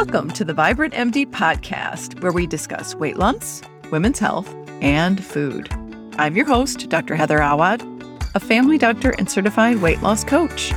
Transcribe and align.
Welcome 0.00 0.30
to 0.30 0.46
the 0.46 0.54
Vibrant 0.54 0.94
MD 0.94 1.26
podcast, 1.26 2.22
where 2.22 2.32
we 2.32 2.46
discuss 2.46 2.94
weight 2.94 3.18
loss, 3.18 3.60
women's 3.90 4.18
health, 4.18 4.48
and 4.80 5.22
food. 5.22 5.68
I'm 6.16 6.34
your 6.34 6.46
host, 6.46 6.88
Dr. 6.88 7.14
Heather 7.14 7.38
Awad, 7.38 7.82
a 8.34 8.40
family 8.40 8.78
doctor 8.78 9.10
and 9.18 9.30
certified 9.30 9.76
weight 9.82 10.00
loss 10.00 10.24
coach. 10.24 10.70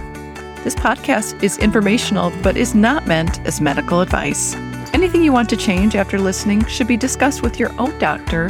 This 0.66 0.76
podcast 0.76 1.42
is 1.42 1.58
informational, 1.58 2.34
but 2.44 2.58
is 2.58 2.76
not 2.76 3.08
meant 3.08 3.40
as 3.48 3.62
medical 3.62 4.02
advice. 4.02 4.56
Anything 4.94 5.24
you 5.24 5.32
want 5.32 5.48
to 5.52 5.58
change 5.58 5.96
after 5.96 6.20
listening 6.20 6.66
should 6.66 6.88
be 6.88 6.98
discussed 6.98 7.42
with 7.42 7.58
your 7.58 7.72
own 7.80 7.98
doctor 8.00 8.48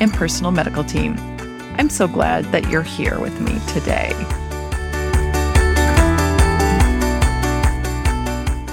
and 0.00 0.12
personal 0.12 0.50
medical 0.50 0.82
team. 0.82 1.14
I'm 1.78 1.88
so 1.88 2.08
glad 2.08 2.46
that 2.46 2.68
you're 2.68 2.82
here 2.82 3.20
with 3.20 3.40
me 3.40 3.60
today. 3.68 4.12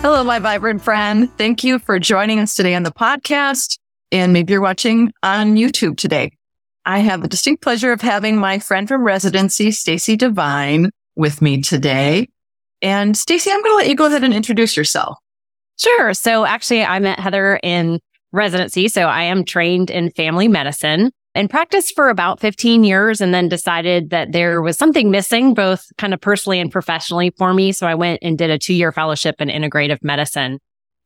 Hello, 0.03 0.21
my 0.21 0.37
vibrant 0.37 0.81
friend. 0.81 1.31
Thank 1.37 1.63
you 1.63 1.79
for 1.79 1.97
joining 1.97 2.37
us 2.39 2.55
today 2.55 2.75
on 2.75 2.83
the 2.83 2.91
podcast. 2.91 3.77
And 4.11 4.33
maybe 4.33 4.51
you're 4.51 4.61
watching 4.61 5.13
on 5.23 5.55
YouTube 5.55 5.95
today. 5.95 6.33
I 6.85 6.99
have 6.99 7.21
the 7.21 7.29
distinct 7.29 7.63
pleasure 7.63 7.93
of 7.93 8.01
having 8.01 8.37
my 8.37 8.59
friend 8.59 8.85
from 8.85 9.01
residency, 9.01 9.71
Stacey 9.71 10.17
Devine, 10.17 10.89
with 11.15 11.41
me 11.41 11.61
today. 11.61 12.27
And 12.81 13.15
Stacey, 13.15 13.49
I'm 13.49 13.63
going 13.63 13.71
to 13.71 13.77
let 13.77 13.87
you 13.87 13.95
go 13.95 14.07
ahead 14.07 14.25
and 14.25 14.33
introduce 14.33 14.75
yourself. 14.75 15.17
Sure. 15.79 16.13
So 16.13 16.43
actually, 16.43 16.83
I 16.83 16.99
met 16.99 17.17
Heather 17.17 17.57
in 17.63 18.01
residency. 18.33 18.89
So 18.89 19.03
I 19.03 19.23
am 19.23 19.45
trained 19.45 19.89
in 19.89 20.11
family 20.11 20.49
medicine 20.49 21.13
and 21.35 21.49
practiced 21.49 21.95
for 21.95 22.09
about 22.09 22.39
15 22.39 22.83
years 22.83 23.21
and 23.21 23.33
then 23.33 23.49
decided 23.49 24.11
that 24.11 24.31
there 24.31 24.61
was 24.61 24.77
something 24.77 25.09
missing, 25.09 25.53
both 25.53 25.85
kind 25.97 26.13
of 26.13 26.21
personally 26.21 26.59
and 26.59 26.71
professionally 26.71 27.31
for 27.37 27.53
me. 27.53 27.71
So 27.71 27.87
I 27.87 27.95
went 27.95 28.19
and 28.21 28.37
did 28.37 28.49
a 28.49 28.59
two 28.59 28.73
year 28.73 28.91
fellowship 28.91 29.35
in 29.39 29.49
integrative 29.49 30.03
medicine. 30.03 30.59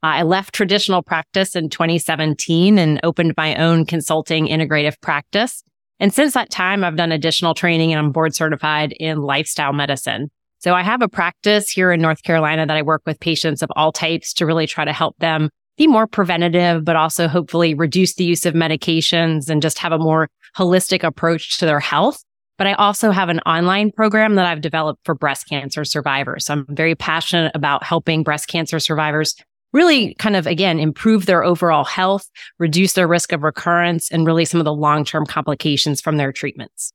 I 0.03 0.23
left 0.23 0.53
traditional 0.53 1.01
practice 1.01 1.55
in 1.55 1.69
2017 1.69 2.77
and 2.77 2.99
opened 3.03 3.33
my 3.35 3.55
own 3.55 3.85
consulting 3.85 4.47
integrative 4.47 4.99
practice. 5.01 5.63
And 5.99 6.13
since 6.13 6.33
that 6.33 6.51
time, 6.51 6.83
I've 6.83 6.97
done 6.97 7.11
additional 7.11 7.55
training 7.55 7.91
and 7.91 7.99
I'm 7.99 8.11
board 8.11 8.35
certified 8.35 8.93
in 8.99 9.21
lifestyle 9.21 9.73
medicine. 9.73 10.29
So 10.59 10.73
I 10.73 10.83
have 10.83 11.01
a 11.01 11.07
practice 11.07 11.69
here 11.69 11.91
in 11.91 12.01
North 12.01 12.23
Carolina 12.23 12.65
that 12.65 12.77
I 12.77 12.81
work 12.81 13.03
with 13.05 13.19
patients 13.19 13.61
of 13.61 13.69
all 13.75 13.91
types 13.91 14.33
to 14.33 14.45
really 14.45 14.67
try 14.67 14.85
to 14.85 14.93
help 14.93 15.15
them 15.17 15.49
be 15.77 15.87
more 15.87 16.07
preventative, 16.07 16.83
but 16.83 16.95
also 16.95 17.27
hopefully 17.27 17.73
reduce 17.73 18.15
the 18.15 18.23
use 18.23 18.45
of 18.45 18.53
medications 18.53 19.49
and 19.49 19.61
just 19.61 19.79
have 19.79 19.91
a 19.91 19.99
more 19.99 20.29
holistic 20.55 21.03
approach 21.03 21.59
to 21.59 21.65
their 21.65 21.79
health. 21.79 22.23
But 22.57 22.67
I 22.67 22.73
also 22.73 23.11
have 23.11 23.29
an 23.29 23.39
online 23.41 23.91
program 23.91 24.35
that 24.35 24.47
I've 24.47 24.61
developed 24.61 25.05
for 25.05 25.13
breast 25.13 25.47
cancer 25.47 25.85
survivors. 25.85 26.45
So 26.45 26.53
I'm 26.53 26.65
very 26.69 26.95
passionate 26.95 27.51
about 27.53 27.83
helping 27.83 28.23
breast 28.23 28.47
cancer 28.47 28.79
survivors 28.79 29.35
really 29.73 30.15
kind 30.15 30.35
of, 30.35 30.47
again, 30.47 30.79
improve 30.79 31.27
their 31.27 31.43
overall 31.43 31.83
health, 31.83 32.27
reduce 32.57 32.93
their 32.93 33.07
risk 33.07 33.31
of 33.31 33.43
recurrence, 33.43 34.09
and 34.09 34.25
really 34.25 34.45
some 34.45 34.59
of 34.59 34.65
the 34.65 34.73
long-term 34.73 35.25
complications 35.25 36.01
from 36.01 36.17
their 36.17 36.31
treatments. 36.31 36.93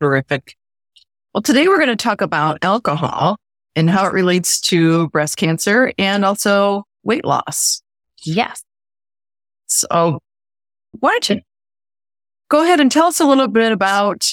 Terrific. 0.00 0.56
Well, 1.32 1.42
today 1.42 1.68
we're 1.68 1.78
going 1.78 1.88
to 1.88 1.96
talk 1.96 2.20
about 2.20 2.58
alcohol 2.62 3.36
and 3.76 3.88
how 3.90 4.06
it 4.06 4.12
relates 4.12 4.60
to 4.62 5.08
breast 5.10 5.36
cancer 5.36 5.92
and 5.98 6.24
also 6.24 6.84
weight 7.04 7.24
loss. 7.24 7.82
Yes. 8.24 8.62
So 9.66 10.20
why 11.00 11.10
don't 11.10 11.30
you 11.30 11.40
go 12.48 12.62
ahead 12.62 12.80
and 12.80 12.90
tell 12.90 13.06
us 13.06 13.20
a 13.20 13.26
little 13.26 13.48
bit 13.48 13.72
about 13.72 14.28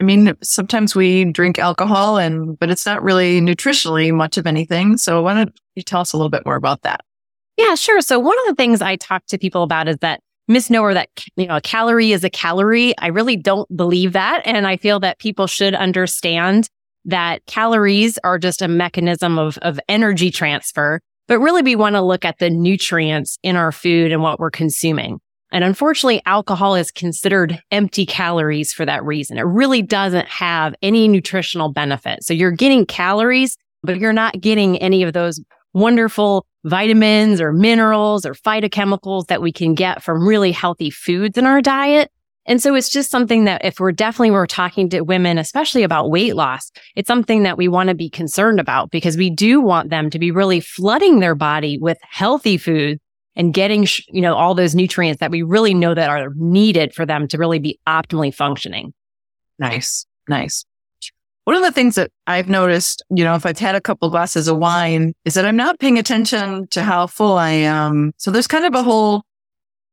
I 0.00 0.04
mean, 0.04 0.34
sometimes 0.42 0.96
we 0.96 1.24
drink 1.24 1.58
alcohol 1.58 2.18
and 2.18 2.58
but 2.58 2.70
it's 2.70 2.84
not 2.84 3.02
really 3.02 3.40
nutritionally 3.40 4.12
much 4.12 4.36
of 4.36 4.46
anything. 4.46 4.98
So 4.98 5.22
why 5.22 5.34
don't 5.34 5.56
you 5.76 5.82
tell 5.82 6.00
us 6.00 6.12
a 6.12 6.16
little 6.16 6.30
bit 6.30 6.44
more 6.44 6.56
about 6.56 6.82
that? 6.82 7.00
Yeah, 7.56 7.76
sure. 7.76 8.00
So 8.00 8.18
one 8.18 8.36
of 8.40 8.46
the 8.46 8.56
things 8.56 8.82
I 8.82 8.96
talk 8.96 9.24
to 9.26 9.38
people 9.38 9.62
about 9.62 9.88
is 9.88 9.98
that 9.98 10.20
misnomer 10.48 10.92
that 10.92 11.08
you 11.36 11.46
know 11.46 11.56
a 11.56 11.60
calorie 11.60 12.12
is 12.12 12.24
a 12.24 12.30
calorie. 12.30 12.92
I 12.98 13.06
really 13.06 13.36
don't 13.36 13.74
believe 13.74 14.12
that 14.12 14.42
and 14.44 14.66
I 14.66 14.76
feel 14.76 15.00
that 15.00 15.18
people 15.18 15.46
should 15.46 15.74
understand 15.74 16.68
that 17.06 17.46
calories 17.46 18.18
are 18.24 18.38
just 18.38 18.62
a 18.62 18.68
mechanism 18.68 19.38
of 19.38 19.58
of 19.58 19.78
energy 19.88 20.30
transfer 20.30 21.00
but 21.26 21.38
really, 21.38 21.62
we 21.62 21.76
want 21.76 21.96
to 21.96 22.02
look 22.02 22.24
at 22.24 22.38
the 22.38 22.50
nutrients 22.50 23.38
in 23.42 23.56
our 23.56 23.72
food 23.72 24.12
and 24.12 24.22
what 24.22 24.38
we're 24.38 24.50
consuming. 24.50 25.20
And 25.52 25.62
unfortunately, 25.62 26.20
alcohol 26.26 26.74
is 26.74 26.90
considered 26.90 27.60
empty 27.70 28.04
calories 28.04 28.72
for 28.72 28.84
that 28.84 29.04
reason. 29.04 29.38
It 29.38 29.42
really 29.42 29.82
doesn't 29.82 30.26
have 30.26 30.74
any 30.82 31.06
nutritional 31.06 31.72
benefit. 31.72 32.24
So 32.24 32.34
you're 32.34 32.50
getting 32.50 32.84
calories, 32.84 33.56
but 33.82 33.98
you're 33.98 34.12
not 34.12 34.40
getting 34.40 34.76
any 34.78 35.04
of 35.04 35.12
those 35.12 35.40
wonderful 35.72 36.44
vitamins 36.64 37.40
or 37.40 37.52
minerals 37.52 38.26
or 38.26 38.34
phytochemicals 38.34 39.26
that 39.26 39.42
we 39.42 39.52
can 39.52 39.74
get 39.74 40.02
from 40.02 40.26
really 40.26 40.50
healthy 40.50 40.90
foods 40.90 41.38
in 41.38 41.46
our 41.46 41.60
diet. 41.60 42.10
And 42.46 42.62
so 42.62 42.74
it's 42.74 42.90
just 42.90 43.10
something 43.10 43.44
that 43.44 43.64
if 43.64 43.80
we're 43.80 43.92
definitely 43.92 44.30
we're 44.30 44.46
talking 44.46 44.90
to 44.90 45.00
women, 45.00 45.38
especially 45.38 45.82
about 45.82 46.10
weight 46.10 46.36
loss, 46.36 46.70
it's 46.94 47.06
something 47.06 47.42
that 47.44 47.56
we 47.56 47.68
want 47.68 47.88
to 47.88 47.94
be 47.94 48.10
concerned 48.10 48.60
about 48.60 48.90
because 48.90 49.16
we 49.16 49.30
do 49.30 49.60
want 49.60 49.90
them 49.90 50.10
to 50.10 50.18
be 50.18 50.30
really 50.30 50.60
flooding 50.60 51.20
their 51.20 51.34
body 51.34 51.78
with 51.78 51.98
healthy 52.02 52.58
food 52.58 53.00
and 53.36 53.54
getting, 53.54 53.86
you 54.08 54.20
know, 54.20 54.34
all 54.34 54.54
those 54.54 54.74
nutrients 54.74 55.20
that 55.20 55.30
we 55.30 55.42
really 55.42 55.74
know 55.74 55.94
that 55.94 56.10
are 56.10 56.30
needed 56.36 56.94
for 56.94 57.06
them 57.06 57.26
to 57.28 57.38
really 57.38 57.58
be 57.58 57.78
optimally 57.86 58.32
functioning. 58.32 58.92
Nice. 59.58 60.06
Nice. 60.28 60.64
One 61.44 61.56
of 61.56 61.62
the 61.62 61.72
things 61.72 61.96
that 61.96 62.10
I've 62.26 62.48
noticed, 62.48 63.02
you 63.10 63.22
know, 63.22 63.34
if 63.34 63.44
I've 63.44 63.58
had 63.58 63.74
a 63.74 63.80
couple 63.80 64.08
glasses 64.08 64.48
of 64.48 64.56
wine 64.56 65.14
is 65.24 65.34
that 65.34 65.44
I'm 65.44 65.56
not 65.56 65.78
paying 65.78 65.98
attention 65.98 66.68
to 66.68 66.82
how 66.82 67.06
full 67.06 67.36
I 67.36 67.50
am. 67.50 68.12
So 68.16 68.30
there's 68.30 68.46
kind 68.46 68.64
of 68.64 68.74
a 68.74 68.82
whole 68.82 69.24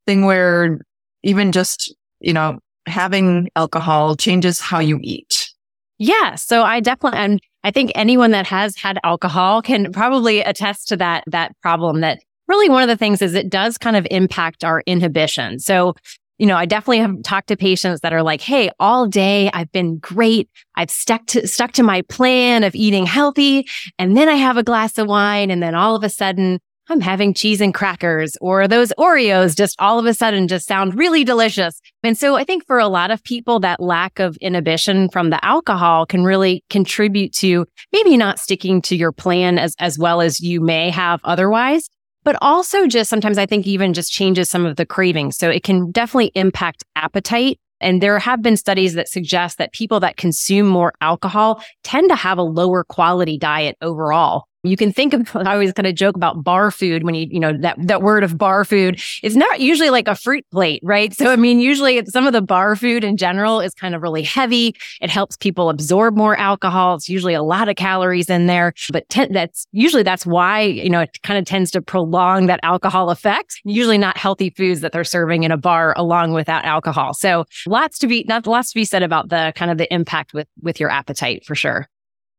thing 0.08 0.24
where 0.24 0.80
even 1.24 1.52
just 1.52 1.94
you 2.22 2.34
know, 2.34 2.60
having 2.86 3.50
alcohol 3.56 4.16
changes 4.16 4.60
how 4.60 4.80
you 4.80 5.00
eat. 5.02 5.50
Yeah. 5.98 6.36
So 6.36 6.64
I 6.64 6.80
definitely, 6.80 7.20
and 7.20 7.40
I 7.64 7.72
think 7.72 7.92
anyone 7.94 8.32
that 8.32 8.48
has 8.48 8.76
had 8.76 8.98
alcohol 9.04 9.62
can 9.62 9.92
probably 9.92 10.40
attest 10.40 10.88
to 10.88 10.98
that, 10.98 11.24
that 11.28 11.52
problem 11.62 12.02
that 12.02 12.20
really 12.48 12.70
one 12.70 12.82
of 12.82 12.90
the 12.90 12.98
things 12.98 13.22
is 13.22 13.36
it 13.36 13.50
does 13.50 13.78
kind 13.78 13.96
of 13.96 14.08
impact 14.10 14.64
our 14.64 14.82
inhibition. 14.88 15.60
So, 15.60 15.94
you 16.40 16.48
know, 16.48 16.56
I 16.56 16.66
definitely 16.66 17.00
have 17.00 17.22
talked 17.24 17.50
to 17.50 17.56
patients 17.56 18.02
that 18.02 18.14
are 18.14 18.24
like, 18.24 18.42
Hey, 18.42 18.72
all 18.80 19.06
day 19.06 19.52
I've 19.54 19.72
been 19.72 20.00
great. 20.00 20.50
I've 20.76 20.90
stuck 20.90 21.28
to, 21.28 21.48
stuck 21.48 21.74
to 21.74 21.84
my 21.84 22.02
plan 22.04 22.64
of 22.64 22.74
eating 22.74 23.06
healthy. 23.06 23.68
And 24.00 24.18
then 24.18 24.28
I 24.28 24.36
have 24.36 24.58
a 24.58 24.64
glass 24.64 24.98
of 24.98 25.08
wine. 25.08 25.52
And 25.52 25.62
then 25.62 25.76
all 25.76 25.96
of 25.96 26.04
a 26.04 26.10
sudden 26.10 26.60
I'm 26.92 27.00
having 27.00 27.34
cheese 27.34 27.62
and 27.62 27.74
crackers 27.74 28.36
or 28.42 28.68
those 28.68 28.92
Oreos 29.00 29.56
just 29.56 29.78
all 29.80 29.98
of 29.98 30.06
a 30.06 30.14
sudden 30.14 30.50
just 30.50 30.68
sound 30.68 30.94
really 30.94 31.24
delicious. 31.24 31.80
And 32.04 32.18
so 32.18 32.36
I 32.36 32.44
think 32.44 32.68
for 32.68 32.80
a 32.80 32.90
lot 32.90 33.12
of 33.12 33.24
people, 33.24 33.62
that 33.62 33.80
lack 33.80 34.20
of 34.20 34.36
inhibition 34.42 35.08
from 35.08 35.30
the 35.30 35.44
alcohol 35.46 36.06
can 36.06 36.26
really 36.26 36.66
contribute 36.70 37.32
to 37.36 37.66
maybe 37.94 38.18
not 38.18 38.40
sticking 38.40 38.82
to 38.84 38.98
your 38.98 39.14
plan 39.14 39.58
as, 39.58 39.74
as 39.80 39.98
well 39.98 40.20
as 40.20 40.42
you 40.42 40.60
may 40.60 40.90
have 40.90 41.22
otherwise, 41.24 41.88
but 42.26 42.36
also 42.42 42.88
just 42.88 43.10
sometimes 43.10 43.38
I 43.38 43.46
think 43.46 43.66
even 43.68 43.94
just 43.94 44.12
changes 44.12 44.50
some 44.50 44.66
of 44.66 44.76
the 44.76 44.86
cravings. 44.86 45.38
So 45.38 45.50
it 45.50 45.64
can 45.64 45.92
definitely 45.92 46.34
impact 46.36 46.84
appetite. 46.98 47.58
And 47.80 48.04
there 48.04 48.20
have 48.20 48.42
been 48.42 48.58
studies 48.58 48.96
that 48.96 49.08
suggest 49.08 49.60
that 49.60 49.72
people 49.72 50.02
that 50.02 50.18
consume 50.18 50.68
more 50.68 50.92
alcohol 51.00 51.64
tend 51.86 52.10
to 52.10 52.16
have 52.16 52.38
a 52.38 52.44
lower 52.44 52.84
quality 52.84 53.38
diet 53.38 53.78
overall. 53.82 54.44
You 54.64 54.78
can 54.78 54.94
think 54.94 55.14
of, 55.14 55.36
I 55.36 55.54
always 55.54 55.74
kind 55.74 55.88
of 55.88 55.96
joke 55.96 56.16
about 56.16 56.44
bar 56.44 56.70
food 56.70 57.04
when 57.04 57.16
you, 57.16 57.28
you 57.32 57.40
know, 57.40 57.58
that, 57.62 57.78
that 57.80 58.04
word 58.04 58.24
of 58.24 58.38
bar 58.38 58.64
food 58.64 59.02
is 59.24 59.36
not 59.36 59.60
usually 59.60 59.90
like 59.90 60.08
a 60.08 60.14
fruit 60.14 60.46
plate, 60.52 60.82
right? 60.84 61.12
So, 61.16 61.32
I 61.32 61.36
mean, 61.36 61.60
usually 61.60 62.06
some 62.06 62.28
of 62.28 62.34
the 62.34 62.44
bar 62.44 62.76
food 62.76 63.04
in 63.04 63.18
general 63.18 63.60
is 63.60 63.74
kind 63.74 63.96
of 63.96 64.04
really 64.04 64.22
heavy. 64.22 64.76
It 65.02 65.10
helps 65.10 65.36
people 65.36 65.70
absorb 65.70 66.16
more 66.16 66.38
alcohol. 66.38 66.96
It's 66.96 67.10
usually 67.10 67.34
a 67.34 67.42
lot 67.42 67.70
of 67.70 67.76
calories 67.76 68.30
in 68.30 68.46
there, 68.46 68.74
but 68.92 69.06
that's 69.10 69.66
usually 69.72 70.04
that's 70.04 70.28
why, 70.28 70.62
you 70.62 70.92
know, 70.92 71.02
it 71.02 71.22
kind 71.24 71.40
of 71.40 71.46
tends 71.46 71.72
to 71.72 71.82
prolong 71.82 72.46
that 72.46 72.60
alcohol 72.62 73.10
effect. 73.10 73.60
Usually 73.64 73.98
not 73.98 74.16
healthy 74.16 74.52
foods 74.52 74.82
that 74.82 74.92
they're 74.92 75.04
serving 75.04 75.42
in 75.42 75.52
a 75.52 75.58
bar 75.58 75.96
along 75.98 76.34
with 76.34 76.46
that 76.46 76.66
alcohol. 76.66 77.16
So 77.16 77.46
lots 77.66 77.98
to 77.98 78.08
be, 78.08 78.26
not 78.28 78.46
lots 78.46 78.70
to 78.74 78.76
be 78.76 78.86
said 78.86 79.02
about 79.02 79.30
the 79.30 79.54
kind 79.56 79.72
of 79.72 79.80
the 79.80 79.92
impact 79.92 80.36
with, 80.36 80.48
with 80.62 80.80
your 80.80 80.92
appetite 80.92 81.46
for 81.46 81.56
sure. 81.56 81.88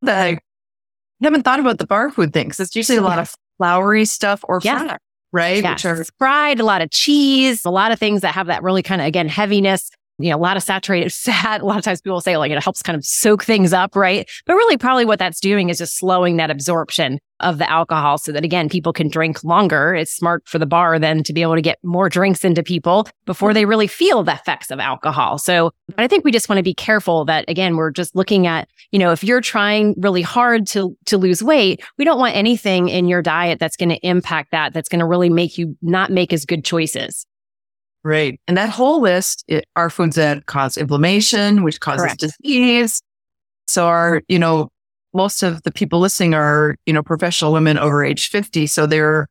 The 0.02 0.38
I 1.23 1.27
haven't 1.27 1.43
thought 1.43 1.61
about 1.61 1.79
the 1.79 1.87
bar 1.87 2.11
food 2.11 2.33
things. 2.33 2.59
It's 2.59 2.75
usually 2.75 2.99
a 2.99 3.03
lot 3.03 3.19
of 3.19 3.35
floury 3.59 4.05
stuff 4.05 4.45
or 4.49 4.61
yeah. 4.65 4.79
fried, 4.79 4.99
right? 5.33 5.63
Yeah. 5.63 5.73
Which 5.73 5.85
are 5.85 6.05
fried, 6.19 6.59
a 6.59 6.65
lot 6.65 6.83
of 6.83 6.91
cheese, 6.91 7.65
a 7.65 7.71
lot 7.71 7.93
of 7.93 7.99
things 7.99 8.23
that 8.23 8.35
have 8.35 8.49
that 8.49 8.63
really 8.63 8.83
kind 8.83 9.01
of, 9.01 9.07
again, 9.07 9.29
heaviness. 9.29 9.91
You 10.23 10.31
know, 10.31 10.37
a 10.37 10.39
lot 10.39 10.57
of 10.57 10.63
saturated 10.63 11.13
fat. 11.13 11.61
A 11.61 11.67
lot 11.67 11.79
of 11.79 11.85
times 11.85 12.01
people 12.01 12.21
say 12.21 12.37
like 12.37 12.51
it 12.51 12.63
helps 12.63 12.83
kind 12.83 12.97
of 12.97 13.05
soak 13.05 13.45
things 13.45 13.73
up, 13.73 13.97
right? 13.97 14.29
But 14.47 14.55
really 14.55 14.77
probably 14.77 15.05
what 15.05 15.19
that's 15.19 15.41
doing 15.41 15.69
is 15.69 15.79
just 15.79 15.99
slowing 15.99 16.37
that 16.37 16.51
absorption 16.51 17.19
of 17.41 17.59
the 17.59 17.69
alcohol 17.69 18.19
so 18.19 18.33
that 18.33 18.45
again, 18.45 18.69
people 18.69 18.93
can 18.93 19.09
drink 19.09 19.43
longer. 19.45 19.95
It's 19.95 20.13
smart 20.13 20.47
for 20.47 20.59
the 20.59 20.67
bar 20.67 20.99
then 20.99 21.23
to 21.25 21.33
be 21.33 21.43
able 21.43 21.57
to 21.57 21.63
get 21.63 21.79
more 21.83 22.09
drinks 22.09 22.45
into 22.45 22.63
people 22.63 23.09
before 23.27 23.53
they 23.53 23.65
really 23.65 23.87
feel 23.89 24.23
the 24.23 24.35
effects 24.35 24.71
of 24.71 24.79
alcohol. 24.79 25.39
So, 25.39 25.73
but 25.89 26.01
I 26.01 26.09
think 26.09 26.25
we 26.25 26.31
just 26.31 26.49
want 26.49 26.59
to 26.59 26.63
be 26.63 26.75
careful 26.75 27.25
that 27.27 27.45
again, 27.49 27.77
we're 27.77 27.91
just 27.91 28.15
looking 28.15 28.47
at, 28.47 28.69
you 28.93 28.99
know, 28.99 29.11
if 29.11 29.25
you're 29.25 29.41
trying 29.41 29.95
really 29.99 30.23
hard 30.23 30.67
to, 30.69 30.97
to 31.07 31.19
lose 31.19 31.43
weight, 31.43 31.83
we 31.99 32.05
don't 32.05 32.19
want 32.19 32.37
anything 32.37 32.89
in 32.89 33.09
your 33.09 33.23
diet 33.23 33.59
that's 33.59 33.77
going 33.77 33.89
to 33.89 34.07
impact 34.07 34.53
that, 34.53 34.73
that's 34.73 34.89
going 34.89 35.01
to 35.01 35.07
really 35.07 35.31
make 35.31 35.59
you 35.59 35.77
not 35.83 36.11
make 36.11 36.33
as 36.33 36.45
good 36.45 36.65
choices. 36.65 37.27
Right. 38.04 38.40
And 38.49 38.56
that 38.56 38.69
whole 38.69 39.00
list 39.00 39.44
it, 39.46 39.64
are 39.76 39.88
foods 39.88 40.16
that 40.16 40.46
cause 40.46 40.76
inflammation, 40.76 41.62
which 41.62 41.81
causes 41.81 42.02
Correct. 42.02 42.20
disease. 42.20 43.00
So 43.69 43.87
our, 43.87 44.22
you 44.28 44.38
know, 44.38 44.69
most 45.14 45.43
of 45.43 45.62
the 45.62 45.70
people 45.70 46.00
listening 46.00 46.34
are, 46.34 46.76
you 46.87 46.93
know, 46.93 47.02
professional 47.02 47.52
women 47.52 47.78
over 47.78 48.04
age 48.04 48.28
50. 48.28 48.66
So 48.66 48.87
they're, 48.87 49.28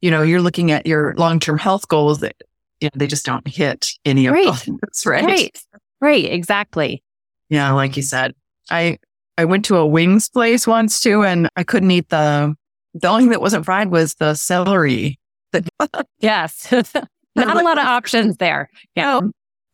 you 0.00 0.10
know, 0.10 0.22
you're 0.22 0.42
looking 0.42 0.70
at 0.70 0.86
your 0.86 1.14
long-term 1.16 1.58
health 1.58 1.86
goals 1.88 2.20
that 2.20 2.34
you 2.80 2.86
know, 2.86 2.98
they 2.98 3.06
just 3.06 3.26
don't 3.26 3.46
hit 3.46 3.86
any 4.04 4.26
of 4.26 4.34
right. 4.34 4.46
those, 4.66 5.06
right? 5.06 5.24
Right. 5.24 5.58
Right. 6.00 6.24
Exactly. 6.24 7.02
Yeah. 7.50 7.72
Like 7.72 7.96
you 7.96 8.02
said, 8.02 8.34
I, 8.70 8.98
I 9.36 9.44
went 9.44 9.64
to 9.66 9.76
a 9.76 9.86
wings 9.86 10.28
place 10.28 10.66
once 10.66 11.00
too, 11.00 11.24
and 11.24 11.48
I 11.56 11.64
couldn't 11.64 11.90
eat 11.90 12.08
the, 12.08 12.54
the 12.94 13.08
only 13.08 13.24
thing 13.24 13.30
that 13.30 13.40
wasn't 13.40 13.64
fried 13.64 13.90
was 13.90 14.14
the 14.14 14.34
celery. 14.34 15.18
yes. 16.20 16.72
Not 17.38 17.56
a 17.56 17.62
lot 17.62 17.78
of 17.78 17.86
options 17.86 18.36
there. 18.36 18.70
Yeah. 18.94 19.20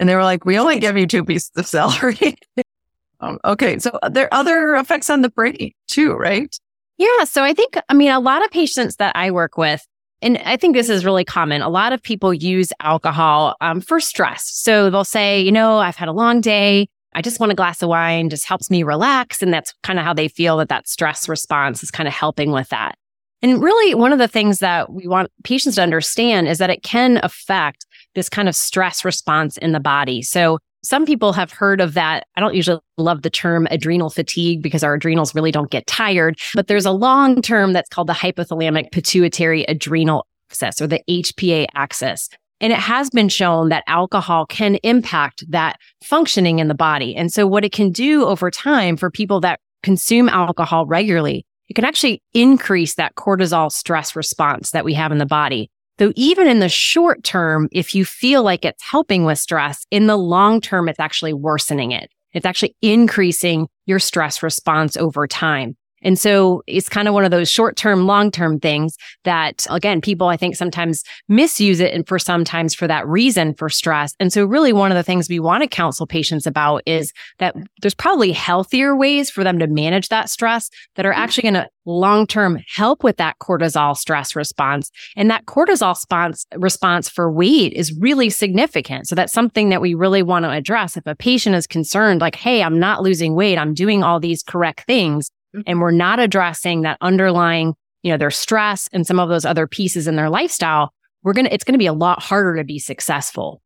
And 0.01 0.09
they 0.09 0.15
were 0.15 0.25
like, 0.25 0.45
we 0.45 0.59
only 0.59 0.79
give 0.79 0.97
you 0.97 1.07
two 1.07 1.25
pieces 1.25 1.51
of 1.57 1.67
celery. 1.67 2.37
um, 3.21 3.39
okay. 3.45 3.79
So 3.79 3.99
there 4.11 4.27
are 4.27 4.35
other 4.35 4.75
effects 4.75 5.09
on 5.11 5.23
the 5.23 5.31
brain 5.31 5.73
too, 5.87 6.13
right? 6.15 6.55
Yeah. 6.99 7.25
So 7.25 7.43
I 7.43 7.55
think, 7.55 7.77
I 7.89 7.95
mean, 7.95 8.11
a 8.11 8.21
lot 8.21 8.45
of 8.45 8.51
patients 8.51 8.97
that 8.97 9.17
I 9.17 9.31
work 9.31 9.57
with, 9.57 9.85
and 10.23 10.39
I 10.39 10.57
think 10.57 10.75
this 10.75 10.89
is 10.89 11.05
really 11.05 11.25
common. 11.25 11.61
A 11.61 11.69
lot 11.69 11.93
of 11.93 12.03
people 12.03 12.33
use 12.33 12.73
alcohol 12.81 13.57
um, 13.61 13.81
for 13.81 14.01
stress. 14.01 14.49
So 14.49 14.91
they'll 14.91 15.05
say, 15.05 15.41
you 15.41 15.53
know, 15.53 15.79
I've 15.79 15.97
had 15.97 16.09
a 16.09 16.13
long 16.13 16.41
day. 16.41 16.89
I 17.15 17.23
just 17.23 17.39
want 17.39 17.53
a 17.53 17.55
glass 17.55 17.83
of 17.83 17.89
wine, 17.89 18.29
just 18.31 18.47
helps 18.47 18.71
me 18.71 18.83
relax. 18.83 19.43
And 19.43 19.53
that's 19.53 19.73
kind 19.83 19.99
of 19.99 20.05
how 20.05 20.15
they 20.15 20.29
feel 20.29 20.57
that 20.59 20.69
that 20.69 20.89
stress 20.89 21.29
response 21.29 21.83
is 21.83 21.91
kind 21.91 22.09
of 22.09 22.15
helping 22.15 22.51
with 22.51 22.69
that. 22.71 22.97
And 23.44 23.62
really, 23.62 23.94
one 23.94 24.11
of 24.11 24.19
the 24.19 24.26
things 24.26 24.61
that 24.61 24.91
we 24.91 25.06
want 25.06 25.31
patients 25.43 25.75
to 25.75 25.82
understand 25.82 26.49
is 26.49 26.56
that 26.56 26.70
it 26.70 26.82
can 26.82 27.20
affect 27.23 27.85
this 28.14 28.31
kind 28.31 28.49
of 28.49 28.56
stress 28.56 29.05
response 29.05 29.58
in 29.58 29.73
the 29.73 29.81
body. 29.81 30.23
So 30.23 30.61
some 30.82 31.05
people 31.05 31.35
have 31.35 31.52
heard 31.52 31.82
of 31.82 31.93
that. 31.93 32.26
I 32.37 32.41
don't 32.41 32.55
usually 32.55 32.81
love 32.96 33.20
the 33.20 33.29
term 33.29 33.69
adrenal 33.70 34.08
fatigue 34.08 34.62
because 34.62 34.82
our 34.82 34.94
adrenals 34.94 35.35
really 35.35 35.50
don't 35.50 35.70
get 35.70 35.87
tired, 35.87 36.38
but 36.55 36.69
there's 36.69 36.87
a 36.87 36.91
long 36.91 37.43
term 37.43 37.75
that's 37.75 37.91
called 37.91 38.06
the 38.06 38.14
hypothalamic 38.14 38.93
pituitary 38.93 39.64
adrenal 39.64 40.26
axis 40.50 40.81
or 40.81 40.87
the 40.87 41.02
HPA 41.06 41.67
axis. 41.75 42.31
And 42.62 42.73
it 42.73 42.79
has 42.79 43.11
been 43.11 43.29
shown 43.29 43.69
that 43.69 43.85
alcohol 43.88 44.46
can 44.46 44.76
impact 44.76 45.44
that 45.50 45.79
functioning 46.02 46.61
in 46.61 46.69
the 46.69 46.75
body. 46.75 47.14
And 47.14 47.31
so 47.31 47.46
what 47.46 47.62
it 47.62 47.73
can 47.73 47.93
do 47.93 48.25
over 48.25 48.50
time 48.50 48.96
for 48.96 49.11
people 49.11 49.38
that 49.41 49.61
consume 49.82 50.31
alcohol 50.31 50.87
regularly 50.87 51.44
it 51.69 51.75
can 51.75 51.85
actually 51.85 52.23
increase 52.33 52.95
that 52.95 53.15
cortisol 53.15 53.71
stress 53.71 54.15
response 54.15 54.71
that 54.73 54.85
we 54.85 54.95
have 54.95 55.13
in 55.13 55.19
the 55.19 55.27
body. 55.27 55.71
Though 55.99 56.13
even 56.17 56.49
in 56.49 56.59
the 56.59 56.69
short 56.69 57.23
term, 57.23 57.69
if 57.71 57.95
you 57.95 58.05
feel 58.05 58.43
like 58.43 58.65
it's 58.65 58.83
helping 58.83 59.25
with 59.25 59.39
stress, 59.39 59.85
in 59.91 60.07
the 60.07 60.19
long 60.19 60.61
term, 60.61 60.89
it's 60.89 61.01
actually 61.01 61.33
worsening 61.33 61.93
it. 61.93 62.11
It's 62.33 62.47
actually 62.47 62.77
increasing 62.83 63.69
your 63.87 64.01
stress 64.01 64.43
response 64.43 64.97
over 64.97 65.27
time. 65.27 65.77
And 66.05 66.19
so 66.19 66.62
it's 66.67 66.89
kind 66.89 67.09
of 67.09 67.15
one 67.15 67.25
of 67.25 67.31
those 67.31 67.51
short 67.51 67.77
term, 67.77 68.06
long 68.06 68.31
term 68.31 68.61
things 68.61 68.97
that 69.25 69.67
again, 69.71 70.01
people 70.01 70.29
I 70.29 70.37
think 70.37 70.55
sometimes 70.55 71.03
misuse 71.29 71.81
it 71.81 71.93
and 71.93 72.06
for 72.06 72.19
sometimes 72.19 72.75
for 72.75 72.87
that 72.87 73.06
reason 73.09 73.55
for 73.55 73.69
stress. 73.69 74.15
And 74.21 74.33
so 74.33 74.45
really 74.45 74.73
one 74.73 74.93
of 74.93 74.97
the 74.97 75.03
things 75.03 75.29
we 75.29 75.41
want 75.41 75.62
to 75.62 75.69
counsel 75.69 76.06
patients 76.06 76.47
about 76.47 76.83
is 76.87 77.12
that 77.39 77.56
there's 77.81 77.95
probably 77.95 78.33
healthier 78.33 78.95
ways 78.95 79.31
for 79.31 79.43
them 79.43 79.59
to 79.59 79.67
manage 79.67 80.09
that 80.09 80.31
stress 80.31 80.71
that 80.97 81.06
are 81.06 81.12
mm. 81.12 81.17
actually 81.17 81.43
going 81.43 81.55
to 81.55 81.69
long 81.87 82.27
term 82.27 82.59
help 82.75 83.05
with 83.05 83.17
that 83.17 83.39
cortisol 83.39 83.97
stress 83.97 84.35
response. 84.35 84.91
And 85.17 85.31
that 85.31 85.47
cortisol 85.47 85.95
response, 85.95 86.47
response 86.56 87.09
for 87.09 87.31
weight 87.31 87.73
is 87.73 87.97
really 87.99 88.31
significant. 88.31 89.06
So 89.06 89.15
that's 89.15 89.33
something 89.33 89.69
that 89.69 89.81
we 89.81 89.95
really 89.95 90.23
want 90.23 90.45
to 90.45 90.51
address. 90.51 90.97
If 90.97 91.06
a 91.06 91.15
patient 91.15 91.56
is 91.56 91.67
concerned, 91.67 92.21
like, 92.21 92.37
Hey, 92.37 92.62
I'm 92.62 92.79
not 92.79 93.03
losing 93.03 93.35
weight. 93.35 93.59
I'm 93.59 93.75
doing 93.75 94.03
all 94.03 94.21
these 94.21 94.43
correct 94.43 94.87
things 94.87 95.31
and 95.67 95.81
we're 95.81 95.91
not 95.91 96.19
addressing 96.19 96.83
that 96.83 96.99
underlying, 97.01 97.75
you 98.03 98.12
know, 98.12 98.19
their 98.19 98.31
stress 98.31 98.89
and 98.93 99.06
some 99.06 99.19
of 99.19 99.29
those 99.29 99.45
other 99.45 99.67
pieces 99.67 100.06
in 100.06 100.17
their 100.17 100.31
lifestyle, 100.31 100.93
we're 101.23 101.33
going 101.33 101.47
to, 101.47 101.55
it's 101.55 101.65
going 101.65 101.75
to 101.75 101.79
be 101.79 101.87
a 101.87 101.93
lot 101.93 102.23
harder 102.23 102.56
to 102.56 102.65
be 102.65 102.79
successful. 102.79 103.62